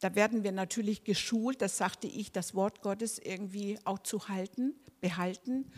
Da 0.00 0.14
werden 0.14 0.44
wir 0.44 0.52
natürlich 0.52 1.04
geschult, 1.04 1.62
das 1.62 1.78
sagte 1.78 2.06
ich, 2.06 2.30
das 2.30 2.54
Wort 2.54 2.82
Gottes 2.82 3.18
irgendwie 3.18 3.78
auch 3.84 3.98
zu 4.00 4.28
halten, 4.28 4.74
behalten 5.00 5.72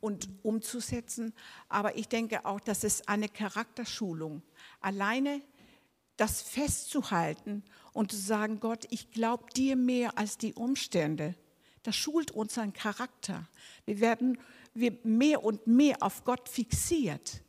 und 0.00 0.28
umzusetzen. 0.42 1.34
Aber 1.68 1.96
ich 1.96 2.08
denke 2.08 2.44
auch, 2.44 2.60
das 2.60 2.84
ist 2.84 3.08
eine 3.08 3.28
Charakterschulung. 3.28 4.42
Alleine 4.80 5.40
das 6.16 6.40
festzuhalten 6.40 7.64
und 7.94 8.12
zu 8.12 8.18
sagen, 8.18 8.60
Gott, 8.60 8.86
ich 8.90 9.10
glaube 9.10 9.46
dir 9.56 9.76
mehr 9.76 10.18
als 10.18 10.36
die 10.36 10.52
Umstände, 10.52 11.34
das 11.82 11.96
schult 11.96 12.30
unseren 12.30 12.74
Charakter. 12.74 13.48
Wir 13.86 14.00
werden 14.00 14.38
wir 14.74 14.98
mehr 15.04 15.44
und 15.44 15.66
mehr 15.66 15.96
auf 16.00 16.24
Gott 16.24 16.48
fixiert. 16.48 17.40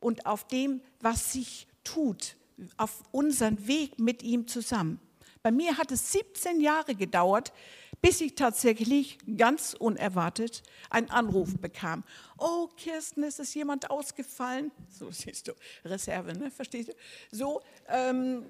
und 0.00 0.26
auf 0.26 0.46
dem, 0.46 0.80
was 1.00 1.32
sich 1.32 1.66
tut, 1.82 2.36
auf 2.76 3.02
unseren 3.10 3.66
Weg 3.66 3.98
mit 3.98 4.22
ihm 4.22 4.46
zusammen. 4.46 5.00
Bei 5.42 5.50
mir 5.50 5.76
hat 5.76 5.90
es 5.90 6.12
17 6.12 6.60
Jahre 6.60 6.94
gedauert, 6.94 7.52
bis 8.00 8.20
ich 8.20 8.36
tatsächlich 8.36 9.18
ganz 9.36 9.74
unerwartet 9.74 10.62
einen 10.88 11.10
Anruf 11.10 11.58
bekam. 11.58 12.04
Oh, 12.38 12.68
Kirsten, 12.76 13.24
es 13.24 13.40
ist 13.40 13.54
jemand 13.54 13.90
ausgefallen. 13.90 14.70
So 14.88 15.10
siehst 15.10 15.48
du, 15.48 15.52
Reserve, 15.84 16.32
ne? 16.38 16.50
verstehst 16.52 16.90
du? 16.90 16.92
So, 17.32 17.60
ähm, 17.88 18.44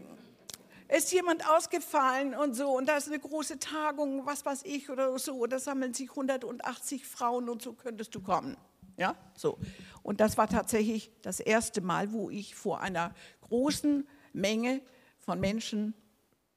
ist 0.88 1.12
jemand 1.12 1.48
ausgefallen 1.48 2.34
und 2.34 2.54
so 2.54 2.70
und 2.76 2.86
da 2.86 2.96
ist 2.96 3.08
eine 3.08 3.18
große 3.18 3.58
Tagung, 3.58 4.24
was 4.26 4.44
weiß 4.44 4.62
ich 4.64 4.88
oder 4.90 5.18
so, 5.18 5.46
da 5.46 5.58
sammeln 5.58 5.92
sich 5.92 6.10
180 6.10 7.06
Frauen 7.06 7.48
und 7.48 7.62
so 7.62 7.74
könntest 7.74 8.14
du 8.14 8.20
kommen. 8.20 8.56
Ja, 8.96 9.14
so. 9.36 9.58
Und 10.02 10.20
das 10.20 10.36
war 10.38 10.48
tatsächlich 10.48 11.12
das 11.22 11.40
erste 11.40 11.80
Mal, 11.80 12.12
wo 12.12 12.30
ich 12.30 12.54
vor 12.54 12.80
einer 12.80 13.14
großen 13.42 14.08
Menge 14.32 14.80
von 15.18 15.38
Menschen 15.38 15.94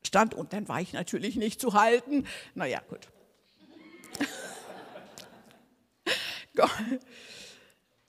stand 0.03 0.33
und 0.33 0.53
dann 0.53 0.67
war 0.67 0.81
ich 0.81 0.93
natürlich 0.93 1.35
nicht 1.35 1.61
zu 1.61 1.73
halten. 1.73 2.25
Naja, 2.55 2.81
gut. 2.89 3.11
Gott, 6.55 6.71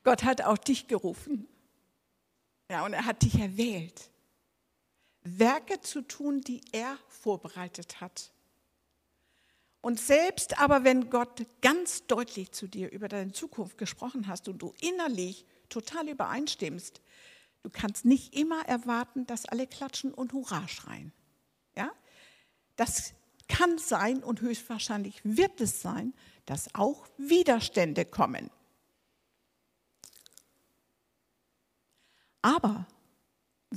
Gott 0.03 0.25
hat 0.25 0.43
auch 0.43 0.59
dich 0.59 0.89
gerufen. 0.89 1.47
Ja, 2.71 2.85
und 2.85 2.95
er 2.95 3.05
hat 3.05 3.23
dich 3.23 3.39
erwählt. 3.39 4.12
Werke 5.25 5.81
zu 5.81 6.03
tun, 6.03 6.41
die 6.41 6.63
er 6.73 6.99
vorbereitet 7.09 8.01
hat. 8.01 8.33
Und 9.81 10.01
selbst 10.01 10.61
aber, 10.61 10.85
wenn 10.85 11.11
Gott 11.11 11.45
ganz 11.61 12.07
deutlich 12.07 12.53
zu 12.53 12.69
dir 12.69 12.91
über 12.93 13.09
deine 13.09 13.33
Zukunft 13.33 13.79
gesprochen 13.79 14.29
hast 14.29 14.49
und 14.49 14.59
du 14.59 14.73
innerlich 14.81 15.45
total 15.69 16.09
übereinstimmst, 16.09 17.01
du 17.63 17.71
kannst 17.71 18.05
nicht 18.05 18.35
immer 18.35 18.65
erwarten, 18.67 19.27
dass 19.27 19.45
alle 19.45 19.67
klatschen 19.67 20.15
und 20.15 20.33
Hurra 20.33 20.69
schreien. 20.69 21.13
Ja? 21.77 21.91
Das 22.77 23.15
kann 23.49 23.77
sein 23.79 24.23
und 24.23 24.41
höchstwahrscheinlich 24.41 25.21
wird 25.25 25.61
es 25.61 25.83
sein, 25.83 26.15
dass 26.47 26.75
auch 26.75 27.09
Widerstände 27.19 28.05
kommen. 28.05 28.51
Aber 32.41 32.87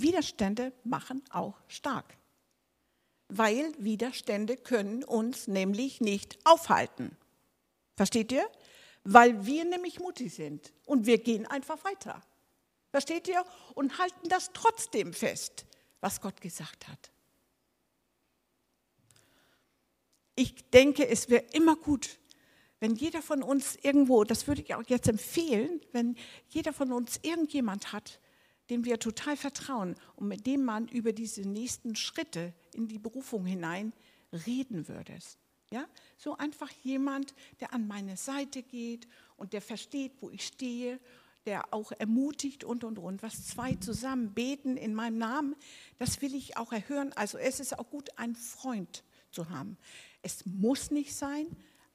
Widerstände 0.01 0.73
machen 0.84 1.23
auch 1.29 1.55
stark, 1.67 2.17
weil 3.29 3.73
Widerstände 3.77 4.58
können 4.58 5.03
uns 5.03 5.47
nämlich 5.47 6.01
nicht 6.01 6.38
aufhalten. 6.43 7.17
Versteht 7.95 8.31
ihr? 8.31 8.47
Weil 9.03 9.45
wir 9.45 9.65
nämlich 9.65 9.99
mutig 9.99 10.34
sind 10.34 10.73
und 10.86 11.05
wir 11.05 11.19
gehen 11.19 11.45
einfach 11.45 11.84
weiter. 11.84 12.21
Versteht 12.91 13.27
ihr? 13.27 13.43
Und 13.73 13.97
halten 13.99 14.29
das 14.29 14.51
trotzdem 14.53 15.13
fest, 15.13 15.65
was 16.01 16.21
Gott 16.21 16.41
gesagt 16.41 16.88
hat. 16.88 17.12
Ich 20.36 20.69
denke, 20.69 21.08
es 21.08 21.29
wäre 21.29 21.45
immer 21.53 21.75
gut, 21.75 22.19
wenn 22.79 22.95
jeder 22.95 23.21
von 23.21 23.41
uns 23.41 23.77
irgendwo, 23.81 24.23
das 24.25 24.47
würde 24.47 24.62
ich 24.62 24.75
auch 24.75 24.84
jetzt 24.88 25.08
empfehlen, 25.08 25.81
wenn 25.91 26.15
jeder 26.49 26.73
von 26.73 26.91
uns 26.91 27.19
irgendjemand 27.21 27.93
hat, 27.93 28.19
dem 28.69 28.86
wir 28.86 28.99
total 28.99 29.38
vertrauen 29.38 29.95
und 30.15 30.28
mit 30.28 30.45
dem 30.45 30.63
man 30.63 30.88
über 30.88 31.13
diese 31.13 31.41
nächsten 31.41 31.95
Schritte 31.95 32.54
in 32.73 32.88
die 32.88 32.99
Berufung 32.99 33.45
hinein 33.45 33.93
reden 34.45 34.88
würdest. 34.88 35.38
Ja? 35.71 35.88
So 36.17 36.38
einfach 36.38 36.71
jemand, 36.84 37.34
der 37.60 37.73
an 37.73 37.88
meine 37.88 38.17
Seite 38.17 38.63
geht 38.63 39.08
und 39.38 39.54
der 39.54 39.62
versteht, 39.62 40.13
wo 40.21 40.30
ich 40.30 40.45
stehe, 40.45 40.99
der 41.45 41.73
auch 41.73 41.91
ermutigt 41.91 42.63
und 42.63 42.84
und 42.84 42.97
und. 42.97 43.21
Was 43.21 43.47
zwei 43.47 43.75
zusammen 43.75 44.34
beten 44.34 44.78
in 44.78 44.95
meinem 44.95 45.17
Namen, 45.17 45.56
das 45.97 46.21
will 46.21 46.34
ich 46.34 46.58
auch 46.58 46.71
erhören. 46.71 47.13
Also 47.13 47.38
es 47.38 47.60
ist 47.60 47.78
auch 47.78 47.89
gut, 47.89 48.17
einen 48.17 48.36
Freund 48.36 49.04
zu 49.32 49.49
haben. 49.49 49.78
Es 50.21 50.45
muss 50.45 50.89
nicht 50.89 51.15
sein, 51.15 51.45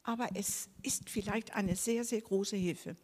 aber 0.03 0.29
es 0.35 0.69
ist 0.83 1.11
vielleicht 1.11 1.55
eine 1.55 1.75
sehr, 1.75 2.05
sehr 2.05 2.21
große 2.21 2.57
Hilfe. 2.57 2.97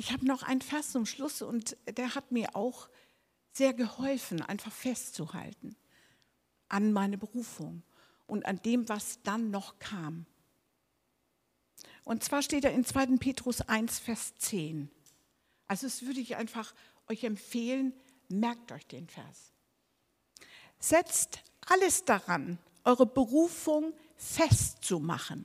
Ich 0.00 0.12
habe 0.12 0.24
noch 0.24 0.44
einen 0.44 0.60
Vers 0.62 0.92
zum 0.92 1.06
Schluss 1.06 1.42
und 1.42 1.76
der 1.88 2.14
hat 2.14 2.30
mir 2.30 2.54
auch 2.54 2.88
sehr 3.52 3.74
geholfen, 3.74 4.40
einfach 4.40 4.70
festzuhalten 4.70 5.74
an 6.68 6.92
meine 6.92 7.18
Berufung 7.18 7.82
und 8.28 8.46
an 8.46 8.62
dem, 8.62 8.88
was 8.88 9.20
dann 9.24 9.50
noch 9.50 9.80
kam. 9.80 10.24
Und 12.04 12.22
zwar 12.22 12.42
steht 12.42 12.64
er 12.64 12.72
in 12.72 12.84
2. 12.84 13.16
Petrus 13.16 13.60
1, 13.60 13.98
Vers 13.98 14.36
10. 14.38 14.88
Also 15.66 15.88
das 15.88 16.02
würde 16.02 16.20
ich 16.20 16.36
einfach 16.36 16.76
euch 17.08 17.24
empfehlen, 17.24 17.92
merkt 18.28 18.70
euch 18.70 18.86
den 18.86 19.08
Vers. 19.08 19.52
Setzt 20.78 21.42
alles 21.66 22.04
daran, 22.04 22.58
eure 22.84 23.04
Berufung 23.04 23.92
festzumachen 24.16 25.44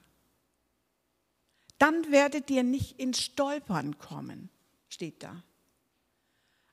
dann 1.84 2.14
werdet 2.14 2.50
ihr 2.50 2.64
nicht 2.64 2.98
ins 2.98 3.20
Stolpern 3.20 3.98
kommen, 3.98 4.50
steht 4.88 5.22
da. 5.22 5.44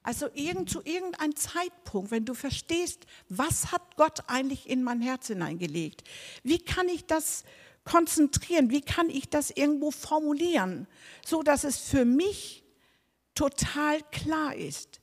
Also 0.04 0.28
irgend, 0.34 0.70
zu 0.70 0.82
irgendeinem 0.84 1.34
Zeitpunkt, 1.34 2.12
wenn 2.12 2.24
du 2.24 2.32
verstehst, 2.32 3.06
was 3.28 3.72
hat 3.72 3.96
Gott 3.96 4.20
eigentlich 4.28 4.70
in 4.70 4.84
mein 4.84 5.00
Herz 5.00 5.26
hineingelegt, 5.26 6.04
wie 6.44 6.60
kann 6.60 6.88
ich 6.88 7.06
das 7.06 7.42
konzentrieren, 7.82 8.70
wie 8.70 8.82
kann 8.82 9.10
ich 9.10 9.28
das 9.28 9.50
irgendwo 9.50 9.90
formulieren, 9.90 10.86
so 11.26 11.42
dass 11.42 11.64
es 11.64 11.78
für 11.78 12.04
mich 12.04 12.62
total 13.34 14.02
klar 14.12 14.54
ist, 14.54 15.00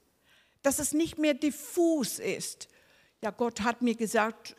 dass 0.61 0.79
es 0.79 0.93
nicht 0.93 1.17
mehr 1.17 1.33
diffus 1.33 2.19
ist. 2.19 2.69
Ja, 3.21 3.31
Gott 3.31 3.59
hat 3.59 3.81
mir 3.81 3.95
gesagt, 3.95 4.55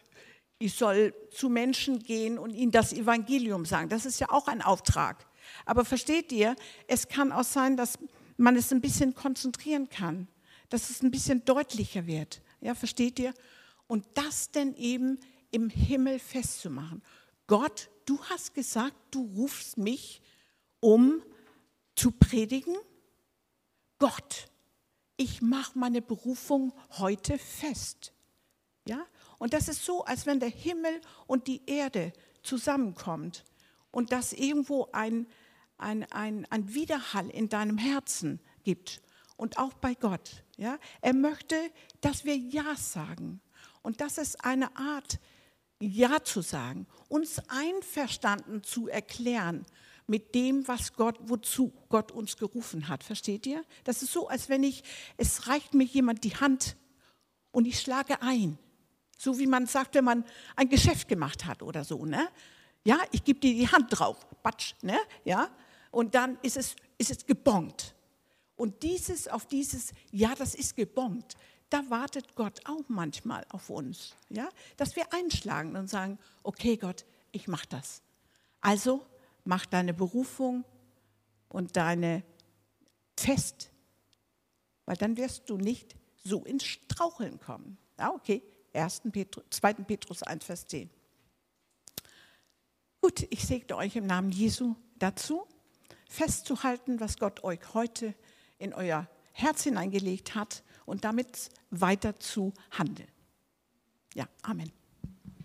ich 0.58 0.74
soll 0.74 1.14
zu 1.30 1.48
Menschen 1.48 2.00
gehen 2.00 2.38
und 2.38 2.50
ihnen 2.50 2.70
das 2.70 2.92
Evangelium 2.92 3.64
sagen. 3.64 3.88
Das 3.88 4.04
ist 4.04 4.20
ja 4.20 4.28
auch 4.28 4.46
ein 4.46 4.60
Auftrag. 4.60 5.27
Aber 5.64 5.84
versteht 5.84 6.32
ihr, 6.32 6.56
es 6.86 7.08
kann 7.08 7.32
auch 7.32 7.44
sein, 7.44 7.76
dass 7.76 7.98
man 8.36 8.56
es 8.56 8.72
ein 8.72 8.80
bisschen 8.80 9.14
konzentrieren 9.14 9.88
kann, 9.88 10.28
dass 10.68 10.90
es 10.90 11.02
ein 11.02 11.10
bisschen 11.10 11.44
deutlicher 11.44 12.06
wird. 12.06 12.40
Ja, 12.60 12.74
versteht 12.74 13.18
ihr? 13.18 13.34
Und 13.86 14.04
das 14.14 14.50
denn 14.50 14.74
eben 14.76 15.18
im 15.50 15.70
Himmel 15.70 16.18
festzumachen. 16.18 17.02
Gott, 17.46 17.88
du 18.04 18.22
hast 18.24 18.54
gesagt, 18.54 18.94
du 19.10 19.22
rufst 19.36 19.78
mich, 19.78 20.20
um 20.80 21.22
zu 21.94 22.10
predigen. 22.12 22.76
Gott, 23.98 24.48
ich 25.16 25.42
mache 25.42 25.78
meine 25.78 26.02
Berufung 26.02 26.72
heute 26.98 27.38
fest. 27.38 28.12
Ja? 28.86 29.04
Und 29.38 29.52
das 29.52 29.68
ist 29.68 29.84
so, 29.84 30.04
als 30.04 30.26
wenn 30.26 30.40
der 30.40 30.50
Himmel 30.50 31.00
und 31.26 31.46
die 31.46 31.62
Erde 31.66 32.12
zusammenkommt 32.42 33.44
und 33.90 34.12
das 34.12 34.32
irgendwo 34.32 34.88
ein, 34.92 35.26
ein, 35.76 36.04
ein, 36.12 36.46
ein 36.50 36.74
Widerhall 36.74 37.28
in 37.30 37.48
deinem 37.48 37.78
Herzen 37.78 38.40
gibt 38.64 39.00
und 39.36 39.58
auch 39.58 39.74
bei 39.74 39.94
Gott. 39.94 40.44
Ja? 40.56 40.78
Er 41.00 41.14
möchte, 41.14 41.56
dass 42.00 42.24
wir 42.24 42.36
Ja 42.36 42.76
sagen. 42.76 43.40
Und 43.82 44.00
das 44.00 44.18
ist 44.18 44.44
eine 44.44 44.76
Art, 44.76 45.18
Ja 45.80 46.22
zu 46.24 46.42
sagen, 46.42 46.86
uns 47.08 47.40
einverstanden 47.48 48.62
zu 48.62 48.88
erklären 48.88 49.64
mit 50.08 50.34
dem, 50.34 50.66
was 50.66 50.94
Gott, 50.94 51.16
wozu 51.20 51.72
Gott 51.88 52.10
uns 52.10 52.36
gerufen 52.36 52.88
hat. 52.88 53.04
Versteht 53.04 53.46
ihr? 53.46 53.62
Das 53.84 54.02
ist 54.02 54.12
so, 54.12 54.28
als 54.28 54.48
wenn 54.48 54.64
ich, 54.64 54.82
es 55.16 55.46
reicht 55.46 55.74
mir 55.74 55.84
jemand 55.84 56.24
die 56.24 56.34
Hand 56.34 56.76
und 57.52 57.66
ich 57.66 57.78
schlage 57.78 58.20
ein. 58.22 58.58
So 59.18 59.38
wie 59.38 59.46
man 59.46 59.66
sagt, 59.66 59.94
wenn 59.94 60.04
man 60.04 60.24
ein 60.56 60.68
Geschäft 60.68 61.08
gemacht 61.08 61.44
hat 61.44 61.62
oder 61.62 61.84
so. 61.84 62.04
Ne? 62.04 62.28
Ja, 62.88 63.00
ich 63.12 63.22
gebe 63.22 63.38
dir 63.38 63.52
die 63.52 63.68
Hand 63.68 63.88
drauf, 63.90 64.26
batsch, 64.42 64.72
ne? 64.80 64.98
Ja, 65.22 65.50
und 65.90 66.14
dann 66.14 66.38
ist 66.40 66.56
es, 66.56 66.74
ist 66.96 67.10
es 67.10 67.26
gebongt. 67.26 67.94
Und 68.56 68.82
dieses, 68.82 69.28
auf 69.28 69.44
dieses, 69.44 69.92
ja, 70.10 70.34
das 70.34 70.54
ist 70.54 70.74
gebongt, 70.74 71.36
da 71.68 71.82
wartet 71.90 72.34
Gott 72.34 72.60
auch 72.64 72.88
manchmal 72.88 73.44
auf 73.50 73.68
uns, 73.68 74.16
ja, 74.30 74.48
dass 74.78 74.96
wir 74.96 75.12
einschlagen 75.12 75.76
und 75.76 75.90
sagen, 75.90 76.18
okay 76.42 76.78
Gott, 76.78 77.04
ich 77.30 77.46
mache 77.46 77.66
das. 77.68 78.00
Also 78.62 79.04
mach 79.44 79.66
deine 79.66 79.92
Berufung 79.92 80.64
und 81.50 81.76
deine 81.76 82.22
fest, 83.18 83.70
weil 84.86 84.96
dann 84.96 85.18
wirst 85.18 85.50
du 85.50 85.58
nicht 85.58 85.94
so 86.24 86.42
ins 86.42 86.64
Straucheln 86.64 87.38
kommen. 87.38 87.76
Ja, 87.98 88.14
okay, 88.14 88.42
1. 88.72 89.02
Petrus, 89.12 89.44
2. 89.50 89.74
Petrus 89.74 90.22
1, 90.22 90.42
Vers 90.42 90.66
10. 90.68 90.88
Gut, 93.00 93.26
ich 93.30 93.46
segne 93.46 93.76
euch 93.76 93.94
im 93.96 94.06
Namen 94.06 94.30
Jesu 94.30 94.74
dazu, 94.96 95.46
festzuhalten, 96.08 97.00
was 97.00 97.18
Gott 97.18 97.44
euch 97.44 97.60
heute 97.74 98.14
in 98.58 98.74
euer 98.74 99.08
Herz 99.32 99.62
hineingelegt 99.62 100.34
hat 100.34 100.64
und 100.84 101.04
damit 101.04 101.50
weiter 101.70 102.18
zu 102.18 102.52
handeln. 102.72 103.08
Ja, 104.14 104.28
Amen. 104.42 104.72